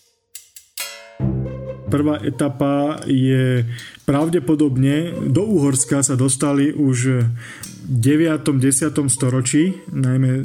Prvá 1.90 2.22
etapa 2.22 3.02
je 3.10 3.66
pravdepodobne 4.12 5.16
do 5.32 5.48
Uhorska 5.48 6.04
sa 6.04 6.20
dostali 6.20 6.76
už 6.76 7.24
9. 7.92 8.62
10. 8.62 8.94
storočí, 9.10 9.74
najmä 9.90 10.30
e, 10.30 10.42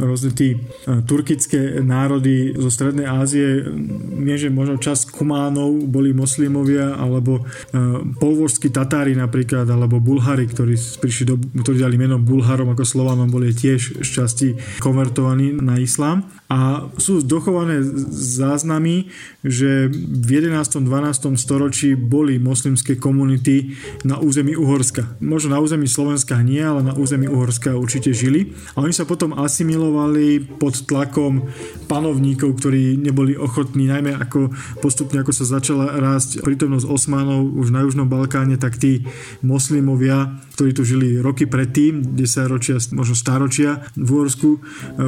rôzne 0.00 0.30
tí 0.30 0.54
e, 0.54 0.58
turkické 1.02 1.82
národy 1.82 2.54
zo 2.54 2.70
Strednej 2.70 3.10
Ázie, 3.10 3.66
nie 4.14 4.38
že 4.38 4.54
možno 4.54 4.78
čas 4.78 5.02
Kumánov 5.04 5.82
boli 5.90 6.14
moslimovia, 6.14 6.94
alebo 6.94 7.42
e, 7.42 7.76
polvorskí 8.16 8.70
Tatári 8.70 9.18
napríklad, 9.18 9.66
alebo 9.66 9.98
Bulhári, 9.98 10.46
ktorí 10.46 10.78
prišli 10.78 11.24
do, 11.26 11.36
ktorí 11.36 11.82
dali 11.82 11.98
meno 11.98 12.22
Bulharom 12.22 12.70
ako 12.70 12.86
Slovanom, 12.86 13.34
boli 13.34 13.50
tiež 13.50 14.06
šťastí 14.06 14.78
konvertovaní 14.78 15.58
na 15.58 15.82
islám. 15.82 16.22
A 16.46 16.86
sú 17.02 17.18
dochované 17.26 17.82
záznamy, 18.14 19.10
že 19.42 19.90
v 19.90 20.28
11. 20.38 20.86
12. 20.86 21.34
storočí 21.34 21.98
boli 21.98 22.38
moslimské 22.74 22.98
komunity 22.98 23.70
na 24.02 24.18
území 24.18 24.58
Uhorska. 24.58 25.14
Možno 25.22 25.54
na 25.54 25.62
území 25.62 25.86
Slovenska 25.86 26.42
nie, 26.42 26.58
ale 26.58 26.82
na 26.82 26.90
území 26.90 27.30
Uhorska 27.30 27.78
určite 27.78 28.10
žili. 28.10 28.50
A 28.74 28.82
oni 28.82 28.90
sa 28.90 29.06
potom 29.06 29.30
asimilovali 29.30 30.42
pod 30.58 30.82
tlakom 30.90 31.46
panovníkov, 31.86 32.58
ktorí 32.58 32.98
neboli 32.98 33.38
ochotní, 33.38 33.86
najmä 33.86 34.18
ako 34.18 34.50
postupne 34.82 35.22
ako 35.22 35.30
sa 35.30 35.46
začala 35.46 35.94
rásť 36.02 36.42
prítomnosť 36.42 36.90
Osmanov 36.90 37.46
už 37.54 37.70
na 37.70 37.86
Južnom 37.86 38.10
Balkáne, 38.10 38.58
tak 38.58 38.74
tí 38.74 39.06
moslimovia, 39.46 40.42
ktorí 40.58 40.74
tu 40.74 40.82
žili 40.82 41.22
roky 41.22 41.46
predtým, 41.46 42.18
10 42.18 42.50
ročia, 42.50 42.82
možno 42.90 43.14
stáročia 43.14 43.86
v 43.94 44.08
Uhorsku, 44.10 44.58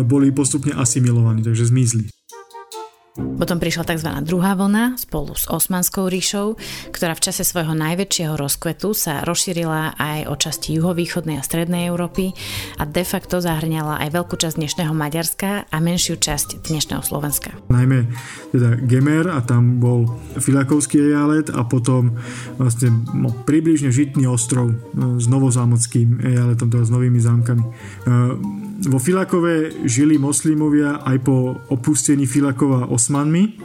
boli 0.06 0.30
postupne 0.30 0.70
asimilovaní, 0.70 1.42
takže 1.42 1.66
zmizli. 1.66 2.15
Potom 3.16 3.56
prišla 3.56 3.88
tzv. 3.88 4.10
druhá 4.28 4.52
vlna 4.52 5.00
spolu 5.00 5.32
s 5.32 5.48
Osmanskou 5.48 6.12
ríšou, 6.12 6.60
ktorá 6.92 7.16
v 7.16 7.24
čase 7.24 7.48
svojho 7.48 7.72
najväčšieho 7.72 8.36
rozkvetu 8.36 8.92
sa 8.92 9.24
rozšírila 9.24 9.96
aj 9.96 10.28
o 10.28 10.34
časti 10.36 10.76
juhovýchodnej 10.76 11.40
a 11.40 11.42
strednej 11.44 11.88
Európy 11.88 12.36
a 12.76 12.84
de 12.84 13.04
facto 13.08 13.40
zahrňala 13.40 14.04
aj 14.04 14.08
veľkú 14.12 14.36
časť 14.36 14.60
dnešného 14.60 14.92
Maďarska 14.92 15.64
a 15.72 15.76
menšiu 15.80 16.20
časť 16.20 16.68
dnešného 16.68 17.00
Slovenska. 17.00 17.56
Najmä 17.72 18.04
teda 18.52 18.76
Gemer 18.84 19.32
a 19.32 19.40
tam 19.40 19.80
bol 19.80 20.12
Filakovský 20.36 21.00
ejalet 21.12 21.48
a 21.48 21.64
potom 21.64 22.20
vlastne 22.60 22.92
no, 23.16 23.32
približne 23.32 23.88
Žitný 23.88 24.28
ostrov 24.28 24.76
no, 24.92 25.16
s 25.16 25.24
novozámockým 25.24 26.20
ejaletom, 26.20 26.68
teda 26.68 26.84
s 26.84 26.92
novými 26.92 27.20
zámkami. 27.20 27.64
Vo 28.76 29.00
Filakove 29.00 29.88
žili 29.88 30.20
moslimovia 30.20 31.00
aj 31.00 31.16
po 31.24 31.56
opustení 31.72 32.28
Filakova 32.28 32.84
Osmanmi. 32.92 33.56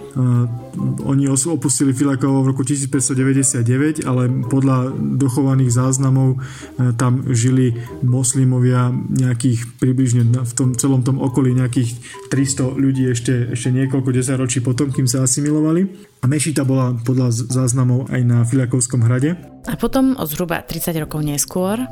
Oni 1.04 1.28
opustili 1.28 1.92
Filakovo 1.92 2.48
v 2.48 2.56
roku 2.56 2.64
1599, 2.64 4.08
ale 4.08 4.32
podľa 4.48 4.96
dochovaných 4.96 5.72
záznamov 5.72 6.36
e, 6.36 6.96
tam 6.96 7.28
žili 7.28 7.76
moslimovia 8.08 8.96
nejakých 8.96 9.84
približne 9.84 10.32
v 10.32 10.54
tom 10.56 10.80
celom 10.80 11.04
tom 11.04 11.20
okolí 11.20 11.60
nejakých 11.60 11.92
300 12.32 12.80
ľudí 12.80 13.12
ešte, 13.12 13.52
ešte 13.52 13.68
niekoľko 13.68 14.16
desaťročí 14.16 14.64
potom, 14.64 14.96
kým 14.96 15.12
sa 15.12 15.28
asimilovali. 15.28 15.92
A 16.24 16.26
Mešita 16.32 16.64
bola 16.64 16.96
podľa 16.96 17.36
záznamov 17.52 18.08
aj 18.08 18.22
na 18.24 18.48
Filakovskom 18.48 19.04
hrade. 19.04 19.36
A 19.68 19.76
potom 19.76 20.16
o 20.16 20.24
zhruba 20.24 20.64
30 20.64 21.04
rokov 21.04 21.20
neskôr 21.20 21.84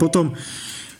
potom 0.00 0.32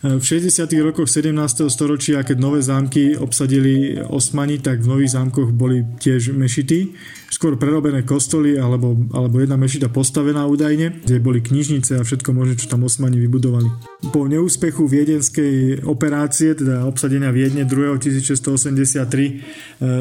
v 0.00 0.24
60. 0.24 0.64
rokoch 0.80 1.12
17. 1.12 1.68
storočia, 1.68 2.24
keď 2.24 2.36
nové 2.40 2.64
zámky 2.64 3.20
obsadili 3.20 4.00
Osmani, 4.00 4.56
tak 4.56 4.80
v 4.80 4.96
nových 4.96 5.12
zámkoch 5.12 5.52
boli 5.52 5.84
tiež 6.00 6.32
mešity 6.32 6.96
skôr 7.30 7.54
prerobené 7.54 8.02
kostoly 8.02 8.58
alebo, 8.58 8.98
alebo 9.14 9.38
jedna 9.38 9.54
mešita 9.54 9.86
postavená 9.86 10.50
údajne, 10.50 11.06
kde 11.06 11.22
boli 11.22 11.38
knižnice 11.38 11.96
a 11.96 12.02
všetko 12.02 12.34
možné, 12.34 12.58
čo 12.58 12.66
tam 12.66 12.82
osmani 12.82 13.22
vybudovali. 13.22 13.70
Po 14.10 14.26
neúspechu 14.26 14.90
viedenskej 14.90 15.86
operácie, 15.86 16.58
teda 16.58 16.84
obsadenia 16.90 17.30
Viedne 17.30 17.62
2. 17.62 18.02
1683 18.02 19.06
e, 19.06 19.32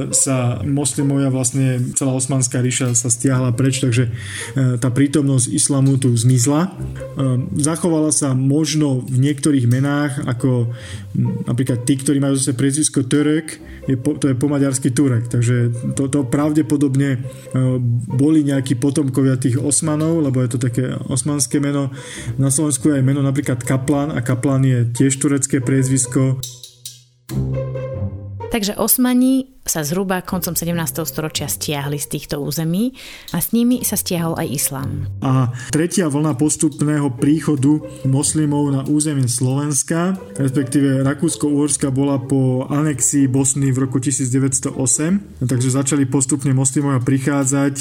sa 0.10 0.66
moslimovia 0.66 1.30
vlastne 1.30 1.94
celá 1.94 2.18
osmanská 2.18 2.66
ríša 2.66 2.98
sa 2.98 3.14
stiahla 3.14 3.54
preč, 3.54 3.78
takže 3.78 4.10
e, 4.10 4.12
tá 4.82 4.90
prítomnosť 4.90 5.54
islamu 5.54 6.02
tu 6.02 6.10
zmizla. 6.10 6.66
E, 6.66 6.70
zachovala 7.62 8.10
sa 8.10 8.34
možno 8.34 9.06
v 9.06 9.30
niektorých 9.30 9.70
menách 9.70 9.89
ako 10.26 10.72
napríklad 11.46 11.86
tí, 11.86 12.00
ktorí 12.00 12.18
majú 12.22 12.38
zase 12.38 12.58
prezvisko 12.58 13.06
Turek, 13.06 13.60
je 13.90 13.98
po, 13.98 14.16
to 14.16 14.30
je 14.30 14.36
po 14.38 14.48
maďarsky 14.48 14.94
Turek, 14.94 15.28
takže 15.28 15.74
to, 15.98 16.10
to 16.10 16.26
pravdepodobne 16.26 17.20
E, 17.50 17.82
boli 18.06 18.46
nejakí 18.46 18.78
potomkovia 18.78 19.34
tých 19.40 19.58
Osmanov, 19.58 20.22
lebo 20.22 20.42
je 20.46 20.50
to 20.54 20.60
také 20.62 20.94
osmanské 21.10 21.58
meno. 21.58 21.90
Na 22.38 22.54
Slovensku 22.54 22.94
je 22.94 23.02
aj 23.02 23.06
meno 23.06 23.26
napríklad 23.26 23.66
Kaplan 23.66 24.14
a 24.14 24.22
Kaplan 24.22 24.62
je 24.62 24.86
tiež 24.94 25.18
turecké 25.18 25.58
priezvisko. 25.58 26.38
Takže 28.50 28.78
Osmani 28.78 29.59
sa 29.70 29.86
zhruba 29.86 30.26
koncom 30.26 30.58
17. 30.58 31.06
storočia 31.06 31.46
stiahli 31.46 32.02
z 32.02 32.08
týchto 32.10 32.42
území 32.42 32.98
a 33.32 33.38
s 33.38 33.54
nimi 33.54 33.86
sa 33.86 33.94
stiahol 33.94 34.34
aj 34.42 34.48
islám. 34.50 35.06
A 35.22 35.54
tretia 35.70 36.10
vlna 36.10 36.34
postupného 36.34 37.14
príchodu 37.16 37.78
moslimov 38.10 38.74
na 38.74 38.82
územie 38.90 39.30
Slovenska, 39.30 40.18
respektíve 40.36 41.06
Rakúsko-Uhorska 41.06 41.94
bola 41.94 42.18
po 42.18 42.66
anexii 42.66 43.30
Bosny 43.30 43.70
v 43.70 43.86
roku 43.86 44.02
1908, 44.02 45.46
takže 45.46 45.70
začali 45.70 46.10
postupne 46.10 46.50
moslimovia 46.52 47.00
prichádzať, 47.04 47.76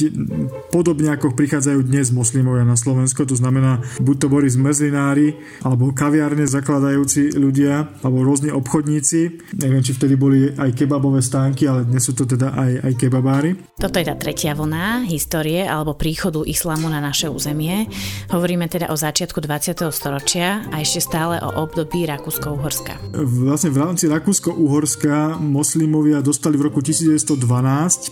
podobne 0.68 1.14
ako 1.16 1.32
prichádzajú 1.32 1.80
dnes 1.88 2.12
moslimovia 2.12 2.68
na 2.68 2.76
Slovensko, 2.76 3.24
to 3.24 3.38
znamená 3.38 3.80
buď 4.02 4.16
to 4.18 4.26
boli 4.28 4.46
zmrzlinári, 4.50 5.38
alebo 5.64 5.94
kaviárne 5.94 6.44
zakladajúci 6.44 7.32
ľudia, 7.38 7.88
alebo 8.04 8.26
rôzni 8.26 8.50
obchodníci, 8.52 9.54
neviem, 9.62 9.80
či 9.80 9.94
vtedy 9.94 10.14
boli 10.18 10.50
aj 10.52 10.74
kebabové 10.74 11.22
stánky, 11.22 11.70
ale 11.70 11.77
ale 11.78 11.86
dnes 11.86 12.02
sú 12.02 12.18
to 12.18 12.26
teda 12.26 12.58
aj, 12.58 12.90
aj 12.90 12.92
kebabári. 12.98 13.54
Toto 13.78 14.02
je 14.02 14.10
tá 14.10 14.18
tretia 14.18 14.50
vlna 14.58 15.06
histórie 15.06 15.62
alebo 15.62 15.94
príchodu 15.94 16.42
islamu 16.42 16.90
na 16.90 16.98
naše 16.98 17.30
územie. 17.30 17.86
Hovoríme 18.34 18.66
teda 18.66 18.90
o 18.90 18.98
začiatku 18.98 19.38
20. 19.38 19.86
storočia 19.94 20.66
a 20.74 20.82
ešte 20.82 21.06
stále 21.06 21.38
o 21.38 21.62
období 21.62 22.02
Rakúsko-Uhorska. 22.10 23.14
Vlastne 23.14 23.70
v 23.70 23.78
rámci 23.78 24.10
Rakúsko-Uhorska 24.10 25.38
moslimovia 25.38 26.18
dostali 26.18 26.58
v 26.58 26.66
roku 26.66 26.82
1912, 26.82 27.38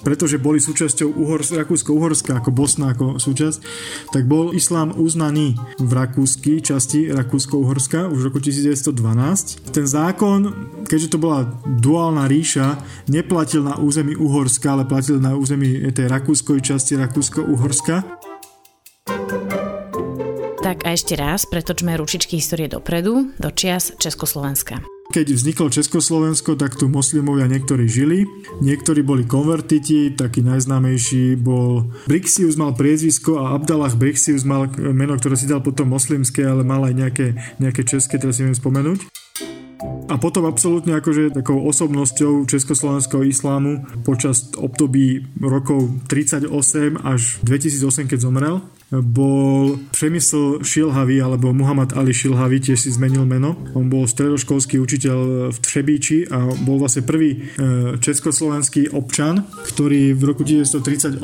pretože 0.07 0.39
boli 0.39 0.63
súčasťou 0.63 1.11
Uhors- 1.19 1.51
Rakúsko-Uhorska 1.59 2.39
ako 2.39 2.55
Bosna 2.55 2.95
ako 2.95 3.19
súčasť, 3.19 3.59
tak 4.15 4.31
bol 4.31 4.55
islám 4.55 4.95
uznaný 4.95 5.59
v 5.83 5.91
rakúskej 5.91 6.63
časti 6.63 7.11
Rakúsko-Uhorska 7.11 8.07
už 8.15 8.19
v 8.23 8.27
roku 8.31 8.39
1912. 8.39 9.75
Ten 9.75 9.87
zákon, 9.91 10.55
keďže 10.87 11.11
to 11.11 11.19
bola 11.19 11.51
duálna 11.67 12.31
ríša, 12.31 12.79
neplatil 13.11 13.46
na 13.55 13.79
území 13.79 14.19
Uhorska, 14.19 14.75
ale 14.75 14.85
platil 14.89 15.23
na 15.23 15.39
území 15.39 15.79
tej 15.95 16.11
rakúskoj 16.11 16.59
časti 16.59 16.99
Rakúsko-Uhorska. 16.99 18.03
Tak 20.67 20.83
a 20.83 20.89
ešte 20.91 21.15
raz 21.15 21.47
pretočme 21.47 21.95
ručičky 21.95 22.43
histórie 22.43 22.67
dopredu, 22.67 23.31
do 23.39 23.51
čias 23.55 23.95
Československa. 24.03 24.83
Keď 25.15 25.39
vzniklo 25.39 25.71
Československo, 25.71 26.59
tak 26.59 26.75
tu 26.75 26.91
moslimovia 26.91 27.47
niektorí 27.47 27.87
žili, 27.87 28.27
niektorí 28.59 29.07
boli 29.07 29.23
konvertiti, 29.23 30.11
taký 30.11 30.43
najznámejší 30.43 31.39
bol 31.39 31.87
Brixius 32.11 32.59
mal 32.59 32.75
priezvisko 32.75 33.39
a 33.39 33.55
Abdallah 33.55 33.95
Brixius 33.95 34.43
mal 34.43 34.67
meno, 34.75 35.15
ktoré 35.15 35.39
si 35.39 35.47
dal 35.47 35.63
potom 35.63 35.95
moslimské, 35.95 36.43
ale 36.43 36.67
mal 36.67 36.83
aj 36.83 36.95
nejaké, 36.99 37.27
nejaké 37.63 37.87
české, 37.87 38.19
teraz 38.19 38.43
si 38.43 38.45
viem 38.45 38.59
spomenúť. 38.59 39.07
A 40.07 40.23
potom 40.23 40.47
absolútne 40.47 40.95
akože 41.03 41.35
takou 41.35 41.67
osobnosťou 41.67 42.47
československého 42.47 43.27
islámu 43.27 43.83
počas 44.07 44.55
období 44.55 45.27
rokov 45.43 45.91
38 46.07 46.47
až 47.03 47.43
2008, 47.43 48.07
keď 48.07 48.19
zomrel, 48.23 48.63
bol 48.91 49.79
Přemysl 49.91 50.63
Šilhavý 50.63 51.23
alebo 51.23 51.53
Muhammad 51.53 51.93
Ali 51.99 52.15
Šilhavý, 52.15 52.63
tiež 52.63 52.87
si 52.87 52.91
zmenil 52.95 53.27
meno. 53.27 53.59
On 53.75 53.91
bol 53.91 54.07
stredoškolský 54.07 54.79
učiteľ 54.79 55.51
v 55.51 55.59
Třebíči 55.59 56.31
a 56.31 56.47
bol 56.63 56.79
vlastne 56.79 57.03
prvý 57.03 57.35
e, 57.35 57.39
československý 57.99 58.95
občan, 58.95 59.43
ktorý 59.67 60.15
v 60.15 60.23
roku 60.23 60.47
1938 60.47 61.19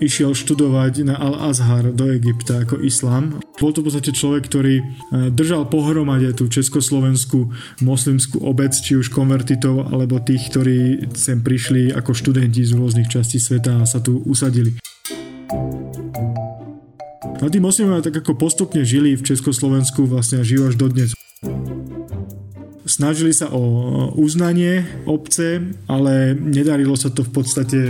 išiel 0.00 0.32
študovať 0.32 1.04
na 1.04 1.20
Al-Azhar 1.20 1.92
do 1.92 2.08
Egypta 2.08 2.64
ako 2.64 2.80
islám. 2.80 3.36
Bol 3.60 3.76
to 3.76 3.84
v 3.84 3.92
podstate 3.92 4.16
človek, 4.16 4.48
ktorý 4.48 4.80
e, 4.80 4.84
držal 5.28 5.68
pohromade 5.68 6.32
tú 6.32 6.48
československú 6.48 7.52
moslimskú 7.84 8.40
obec, 8.40 8.72
či 8.72 8.96
už 8.96 9.12
konvertitov, 9.12 9.92
alebo 9.92 10.24
tých, 10.24 10.48
ktorí 10.48 11.12
sem 11.12 11.44
prišli 11.44 11.92
ako 11.92 12.16
študenti 12.16 12.64
z 12.64 12.72
rôznych 12.72 13.12
častí 13.12 13.36
sveta 13.36 13.84
a 13.84 13.84
sa 13.84 14.00
tu 14.00 14.24
usadili. 14.24 14.80
A 17.38 17.46
tí 17.52 17.60
moslimovia 17.60 18.02
tak 18.02 18.24
ako 18.24 18.34
postupne 18.34 18.82
žili 18.82 19.14
v 19.14 19.22
Československu 19.22 20.08
vlastne 20.08 20.40
a 20.40 20.46
žijú 20.46 20.72
až 20.72 20.74
dodnes. 20.80 21.14
Snažili 22.88 23.36
sa 23.36 23.52
o 23.52 23.62
uznanie 24.16 24.88
obce, 25.04 25.60
ale 25.84 26.32
nedarilo 26.32 26.96
sa 26.96 27.12
to 27.12 27.20
v 27.20 27.30
podstate 27.30 27.80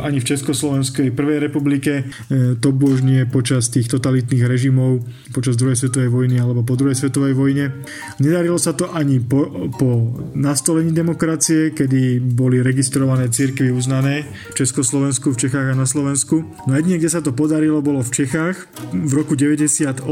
ani 0.00 0.20
v 0.20 0.28
Československej 0.34 1.12
prvej 1.12 1.38
republike. 1.42 1.92
E, 2.02 2.54
to 2.58 2.72
božnie 2.72 3.24
počas 3.28 3.68
tých 3.72 3.88
totalitných 3.92 4.44
režimov, 4.44 5.04
počas 5.32 5.56
druhej 5.56 5.76
svetovej 5.76 6.10
vojny 6.12 6.36
alebo 6.40 6.66
po 6.66 6.76
druhej 6.76 6.96
svetovej 6.96 7.34
vojne. 7.36 7.72
Nedarilo 8.20 8.60
sa 8.60 8.72
to 8.72 8.90
ani 8.92 9.20
po, 9.22 9.70
po 9.76 10.16
nastolení 10.36 10.92
demokracie, 10.92 11.72
kedy 11.72 12.20
boli 12.20 12.60
registrované 12.60 13.28
cirkvy 13.32 13.72
uznané 13.72 14.28
v 14.52 14.54
Československu, 14.56 15.32
v 15.32 15.40
Čechách 15.46 15.72
a 15.72 15.78
na 15.78 15.88
Slovensku. 15.88 16.44
No 16.66 16.72
jedine, 16.76 17.00
kde 17.00 17.10
sa 17.12 17.20
to 17.20 17.32
podarilo, 17.32 17.84
bolo 17.84 18.00
v 18.02 18.10
Čechách. 18.12 18.68
V 18.92 19.12
roku 19.12 19.36
98-9 19.38 20.02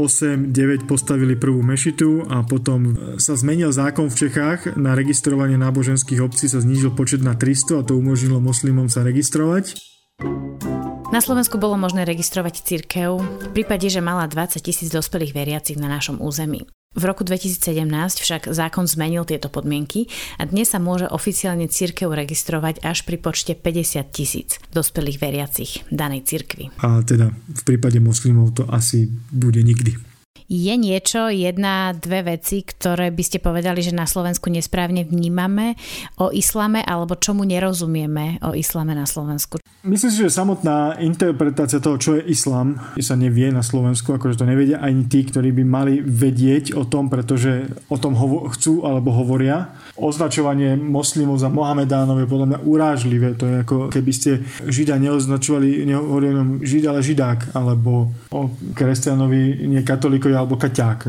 postavili 0.85 1.35
prvú 1.35 1.61
mešitu 1.65 2.27
a 2.29 2.41
potom 2.45 3.15
sa 3.17 3.33
zmenil 3.35 3.71
zákon 3.73 4.07
v 4.07 4.27
Čechách 4.27 4.77
na 4.77 4.93
registrovanie 4.93 5.57
náboženských 5.59 6.21
obcí 6.21 6.47
sa 6.47 6.61
znížil 6.61 6.93
počet 6.93 7.21
na 7.21 7.33
300 7.35 7.81
a 7.81 7.85
to 7.85 7.97
umožnilo 7.97 8.39
moslimom 8.39 8.87
sa 8.87 9.03
registrovať. 9.03 9.74
Na 11.15 11.23
Slovensku 11.23 11.55
bolo 11.55 11.79
možné 11.79 12.03
registrovať 12.03 12.59
cirkev 12.59 13.23
v 13.23 13.47
prípade, 13.55 13.87
že 13.87 14.03
mala 14.03 14.27
20 14.27 14.59
tisíc 14.59 14.91
dospelých 14.91 15.31
veriacich 15.31 15.79
na 15.79 15.87
našom 15.87 16.19
území. 16.19 16.67
V 16.91 17.03
roku 17.07 17.23
2017 17.23 17.87
však 18.19 18.51
zákon 18.51 18.83
zmenil 18.83 19.23
tieto 19.23 19.47
podmienky 19.47 20.11
a 20.35 20.43
dnes 20.43 20.75
sa 20.75 20.79
môže 20.79 21.07
oficiálne 21.07 21.71
cirkev 21.71 22.11
registrovať 22.11 22.83
až 22.83 23.07
pri 23.07 23.15
počte 23.19 23.55
50 23.55 24.11
tisíc 24.11 24.59
dospelých 24.75 25.19
veriacich 25.23 25.87
danej 25.87 26.27
cirkvi. 26.27 26.75
A 26.83 26.99
teda 27.07 27.31
v 27.31 27.61
prípade 27.63 28.03
moslimov 28.03 28.51
to 28.51 28.67
asi 28.67 29.07
bude 29.31 29.63
nikdy. 29.63 30.14
Je 30.45 30.77
niečo, 30.77 31.33
jedna, 31.33 31.89
dve 31.97 32.37
veci, 32.37 32.61
ktoré 32.61 33.09
by 33.09 33.23
ste 33.25 33.41
povedali, 33.41 33.81
že 33.81 33.97
na 33.97 34.05
Slovensku 34.05 34.53
nesprávne 34.53 35.01
vnímame 35.01 35.73
o 36.21 36.29
islame 36.29 36.85
alebo 36.85 37.17
čomu 37.17 37.41
nerozumieme 37.49 38.37
o 38.45 38.53
islame 38.53 38.93
na 38.93 39.09
Slovensku? 39.09 39.57
Myslím 39.81 40.11
si, 40.13 40.21
že 40.21 40.29
samotná 40.29 41.01
interpretácia 41.01 41.81
toho, 41.81 41.97
čo 41.97 42.21
je 42.21 42.29
islám, 42.29 42.77
sa 43.01 43.17
nevie 43.17 43.49
na 43.49 43.65
Slovensku, 43.65 44.13
akože 44.13 44.37
to 44.37 44.45
nevedia 44.45 44.81
ani 44.81 45.09
tí, 45.09 45.25
ktorí 45.25 45.49
by 45.49 45.63
mali 45.65 45.93
vedieť 46.05 46.77
o 46.77 46.85
tom, 46.85 47.09
pretože 47.09 47.65
o 47.89 47.97
tom 47.97 48.13
hovo- 48.13 48.45
chcú 48.53 48.85
alebo 48.85 49.13
hovoria. 49.17 49.73
Označovanie 49.97 50.77
moslimov 50.77 51.41
za 51.41 51.49
Mohamedánov 51.49 52.21
je 52.21 52.29
podľa 52.29 52.47
mňa 52.53 52.59
urážlivé. 52.65 53.33
To 53.37 53.45
je 53.49 53.55
ako 53.65 53.77
keby 53.89 54.11
ste 54.13 54.45
Žida 54.65 55.01
neoznačovali, 55.01 55.85
nehovorili 55.89 56.61
Žid, 56.61 56.83
ale 56.85 56.99
Židák, 57.01 57.39
alebo 57.57 58.13
o 58.29 58.53
kresťanovi 58.77 59.65
nie 59.65 59.81
katolíkovi 60.25 60.33
alebo 60.33 60.57
kaťák. 60.57 60.99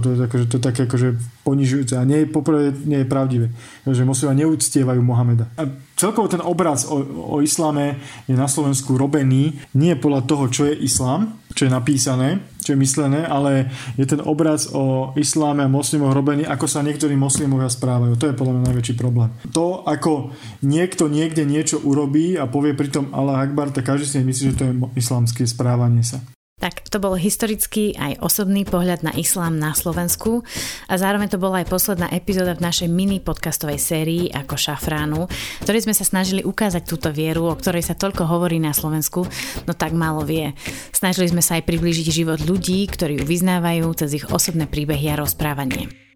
To 0.00 0.08
je, 0.08 0.16
akože, 0.24 0.44
to 0.48 0.54
je 0.56 0.62
také 0.62 0.80
akože 0.88 1.08
ponižujúce 1.44 1.94
a 1.96 2.08
nie, 2.08 2.24
poprvé 2.24 2.72
nie 2.88 3.04
je 3.04 3.08
pravdivé. 3.08 3.46
Že 3.84 4.08
moslimia 4.08 4.46
neúctievajú 4.46 5.00
Mohameda. 5.04 5.52
A 5.60 5.68
celkovo 5.96 6.30
ten 6.30 6.40
obraz 6.40 6.88
o, 6.88 7.04
o 7.36 7.36
islame 7.44 8.00
je 8.24 8.34
na 8.36 8.48
Slovensku 8.48 8.96
robený 8.96 9.60
nie 9.76 9.92
podľa 9.96 10.24
toho, 10.24 10.44
čo 10.48 10.62
je 10.68 10.74
islám, 10.80 11.36
čo 11.52 11.66
je 11.66 11.70
napísané, 11.72 12.40
čo 12.62 12.76
je 12.76 12.78
myslené, 12.78 13.26
ale 13.26 13.72
je 13.98 14.06
ten 14.06 14.22
obraz 14.22 14.70
o 14.70 15.10
isláme 15.18 15.66
a 15.66 15.72
moslimoch 15.72 16.14
robený, 16.14 16.46
ako 16.46 16.70
sa 16.70 16.84
niektorí 16.86 17.18
moslimovia 17.18 17.66
správajú. 17.66 18.14
To 18.16 18.28
je 18.30 18.38
podľa 18.38 18.52
mňa 18.56 18.66
najväčší 18.70 18.94
problém. 18.94 19.34
To, 19.50 19.82
ako 19.82 20.30
niekto 20.62 21.10
niekde 21.10 21.42
niečo 21.42 21.82
urobí 21.82 22.38
a 22.38 22.46
povie 22.46 22.76
pritom 22.76 23.10
Allah 23.10 23.42
Akbar, 23.42 23.74
tak 23.74 23.90
každý 23.90 24.06
si 24.06 24.22
myslí, 24.22 24.44
že 24.54 24.56
to 24.56 24.64
je 24.70 24.72
islamské 24.94 25.42
správanie 25.48 26.06
sa. 26.06 26.22
Tak 26.60 26.92
to 26.92 27.00
bol 27.00 27.16
historický 27.16 27.96
aj 27.96 28.20
osobný 28.20 28.68
pohľad 28.68 29.00
na 29.00 29.16
islám 29.16 29.56
na 29.56 29.72
Slovensku 29.72 30.44
a 30.92 30.94
zároveň 31.00 31.32
to 31.32 31.40
bola 31.40 31.64
aj 31.64 31.72
posledná 31.72 32.12
epizóda 32.12 32.52
v 32.52 32.68
našej 32.68 32.88
mini 32.92 33.16
podcastovej 33.16 33.80
sérii 33.80 34.28
ako 34.28 34.60
šafránu, 34.60 35.24
ktorej 35.64 35.88
sme 35.88 35.96
sa 35.96 36.04
snažili 36.04 36.44
ukázať 36.44 36.84
túto 36.84 37.08
vieru, 37.08 37.48
o 37.48 37.56
ktorej 37.56 37.80
sa 37.80 37.96
toľko 37.96 38.28
hovorí 38.28 38.60
na 38.60 38.76
Slovensku, 38.76 39.24
no 39.64 39.72
tak 39.72 39.96
málo 39.96 40.20
vie. 40.28 40.52
Snažili 40.92 41.32
sme 41.32 41.40
sa 41.40 41.56
aj 41.56 41.64
priblížiť 41.64 42.06
život 42.12 42.44
ľudí, 42.44 42.84
ktorí 42.92 43.18
ju 43.18 43.24
vyznávajú 43.24 43.88
cez 43.96 44.20
ich 44.20 44.28
osobné 44.28 44.68
príbehy 44.68 45.16
a 45.16 45.20
rozprávanie. 45.24 46.09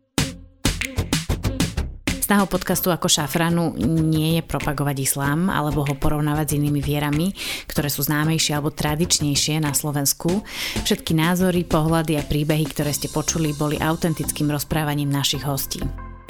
Snahou 2.25 2.49
podcastu 2.49 2.89
ako 2.89 3.05
šafranu 3.05 3.77
nie 3.85 4.41
je 4.41 4.43
propagovať 4.49 4.97
islám 5.05 5.53
alebo 5.53 5.85
ho 5.85 5.93
porovnávať 5.93 6.47
s 6.49 6.57
inými 6.57 6.81
vierami, 6.81 7.37
ktoré 7.69 7.93
sú 7.93 8.01
známejšie 8.01 8.57
alebo 8.57 8.73
tradičnejšie 8.73 9.61
na 9.61 9.77
Slovensku. 9.77 10.41
Všetky 10.89 11.13
názory, 11.13 11.69
pohľady 11.69 12.17
a 12.17 12.25
príbehy, 12.25 12.65
ktoré 12.73 12.97
ste 12.97 13.13
počuli, 13.13 13.53
boli 13.53 13.77
autentickým 13.77 14.49
rozprávaním 14.49 15.13
našich 15.13 15.45
hostí. 15.45 15.85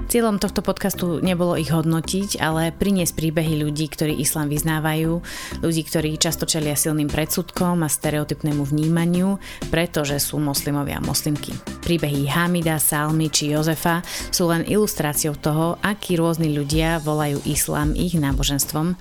Cieľom 0.04 0.38
tohto 0.38 0.62
podcastu 0.62 1.18
nebolo 1.18 1.58
ich 1.58 1.74
hodnotiť, 1.74 2.38
ale 2.38 2.70
priniesť 2.70 3.18
príbehy 3.18 3.66
ľudí, 3.66 3.90
ktorí 3.90 4.14
islám 4.20 4.46
vyznávajú, 4.46 5.18
ľudí, 5.64 5.82
ktorí 5.82 6.20
často 6.20 6.46
čelia 6.46 6.78
silným 6.78 7.10
predsudkom 7.10 7.82
a 7.82 7.88
stereotypnému 7.90 8.62
vnímaniu, 8.62 9.42
pretože 9.74 10.20
sú 10.22 10.38
moslimovia 10.38 11.00
a 11.00 11.04
moslimky. 11.04 11.50
Príbehy 11.82 12.30
Hamida, 12.30 12.78
Salmy 12.78 13.26
či 13.26 13.52
Jozefa 13.52 14.06
sú 14.30 14.48
len 14.48 14.62
ilustráciou 14.64 15.34
toho, 15.34 15.82
akí 15.82 16.14
rôzni 16.14 16.52
ľudia 16.52 17.02
volajú 17.02 17.42
islám 17.44 17.92
ich 17.98 18.14
náboženstvom. 18.14 18.94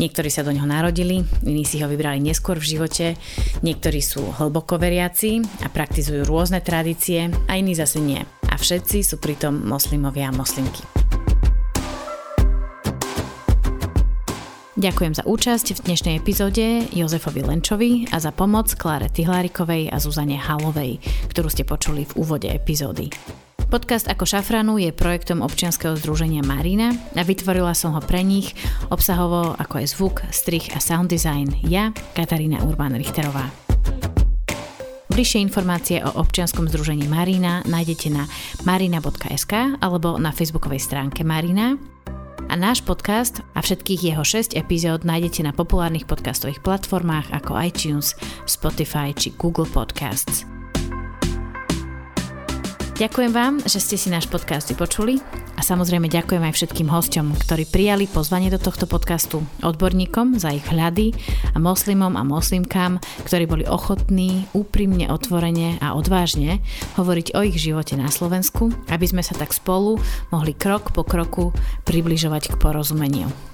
Niektorí 0.00 0.32
sa 0.32 0.42
do 0.42 0.50
neho 0.50 0.66
narodili, 0.66 1.22
iní 1.44 1.68
si 1.68 1.78
ho 1.82 1.86
vybrali 1.86 2.24
neskôr 2.24 2.56
v 2.56 2.78
živote, 2.78 3.06
niektorí 3.60 4.00
sú 4.00 4.32
hlboko 4.40 4.80
veriaci 4.80 5.44
a 5.62 5.68
praktizujú 5.68 6.24
rôzne 6.26 6.64
tradície 6.64 7.30
a 7.46 7.52
iní 7.54 7.76
zase 7.76 8.00
nie 8.00 8.33
a 8.54 8.56
všetci 8.56 9.02
sú 9.02 9.18
pritom 9.18 9.66
moslimovia 9.66 10.30
a 10.30 10.36
moslimky. 10.38 10.86
Ďakujem 14.74 15.14
za 15.16 15.24
účasť 15.26 15.66
v 15.74 15.80
dnešnej 15.90 16.14
epizóde 16.18 16.86
Jozefovi 16.94 17.42
Lenčovi 17.46 18.10
a 18.10 18.18
za 18.22 18.30
pomoc 18.30 18.70
Kláre 18.74 19.10
Tihlárikovej 19.10 19.90
a 19.90 19.98
Zuzane 19.98 20.38
Halovej, 20.38 21.02
ktorú 21.30 21.48
ste 21.50 21.66
počuli 21.66 22.06
v 22.06 22.12
úvode 22.18 22.50
epizódy. 22.50 23.10
Podcast 23.70 24.06
Ako 24.06 24.28
šafranu 24.28 24.78
je 24.78 24.94
projektom 24.94 25.42
občianskeho 25.42 25.96
združenia 25.98 26.44
Marina 26.46 26.92
a 27.16 27.22
vytvorila 27.24 27.72
som 27.72 27.96
ho 27.96 28.02
pre 28.04 28.22
nich, 28.22 28.54
obsahovo 28.92 29.56
ako 29.56 29.82
je 29.82 29.86
zvuk, 29.88 30.16
strich 30.30 30.70
a 30.76 30.78
sound 30.78 31.10
design 31.10 31.54
ja, 31.64 31.90
Katarína 32.12 32.62
Urbán 32.62 32.94
Richterová. 32.94 33.63
Bližšie 35.14 35.46
informácie 35.46 36.02
o 36.02 36.10
občianskom 36.10 36.66
združení 36.66 37.06
Marina 37.06 37.62
nájdete 37.70 38.10
na 38.10 38.26
marina.sk 38.66 39.78
alebo 39.78 40.18
na 40.18 40.34
facebookovej 40.34 40.82
stránke 40.82 41.22
Marina. 41.22 41.78
A 42.50 42.58
náš 42.58 42.82
podcast 42.82 43.38
a 43.54 43.62
všetkých 43.62 44.10
jeho 44.10 44.26
6 44.26 44.58
epizód 44.58 45.06
nájdete 45.06 45.46
na 45.46 45.54
populárnych 45.54 46.10
podcastových 46.10 46.58
platformách 46.66 47.30
ako 47.30 47.54
iTunes, 47.62 48.18
Spotify 48.50 49.14
či 49.14 49.30
Google 49.38 49.70
Podcasts. 49.70 50.50
Ďakujem 52.94 53.34
vám, 53.34 53.58
že 53.66 53.82
ste 53.82 53.98
si 53.98 54.06
náš 54.06 54.30
podcast 54.30 54.70
vypočuli 54.70 55.18
a 55.58 55.66
samozrejme 55.66 56.06
ďakujem 56.06 56.46
aj 56.46 56.54
všetkým 56.54 56.86
hosťom, 56.86 57.34
ktorí 57.42 57.66
prijali 57.66 58.06
pozvanie 58.06 58.54
do 58.54 58.58
tohto 58.62 58.86
podcastu, 58.86 59.42
odborníkom 59.66 60.38
za 60.38 60.54
ich 60.54 60.62
hľady 60.70 61.10
a 61.50 61.58
moslimom 61.58 62.14
a 62.14 62.22
moslimkám, 62.22 63.02
ktorí 63.26 63.50
boli 63.50 63.64
ochotní, 63.66 64.46
úprimne, 64.54 65.10
otvorene 65.10 65.82
a 65.82 65.98
odvážne 65.98 66.62
hovoriť 66.94 67.34
o 67.34 67.42
ich 67.42 67.58
živote 67.58 67.98
na 67.98 68.14
Slovensku, 68.14 68.70
aby 68.86 69.10
sme 69.10 69.26
sa 69.26 69.34
tak 69.34 69.50
spolu 69.50 69.98
mohli 70.30 70.54
krok 70.54 70.94
po 70.94 71.02
kroku 71.02 71.50
približovať 71.82 72.54
k 72.54 72.58
porozumeniu. 72.62 73.53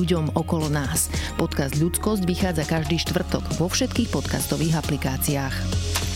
ľuďom 0.01 0.33
okolo 0.33 0.65
nás. 0.73 1.13
Podcast 1.37 1.77
Ľudskosť 1.77 2.25
vychádza 2.25 2.65
každý 2.65 2.97
štvrtok 2.97 3.61
vo 3.61 3.69
všetkých 3.69 4.09
podcastových 4.09 4.81
aplikáciách. 4.81 6.10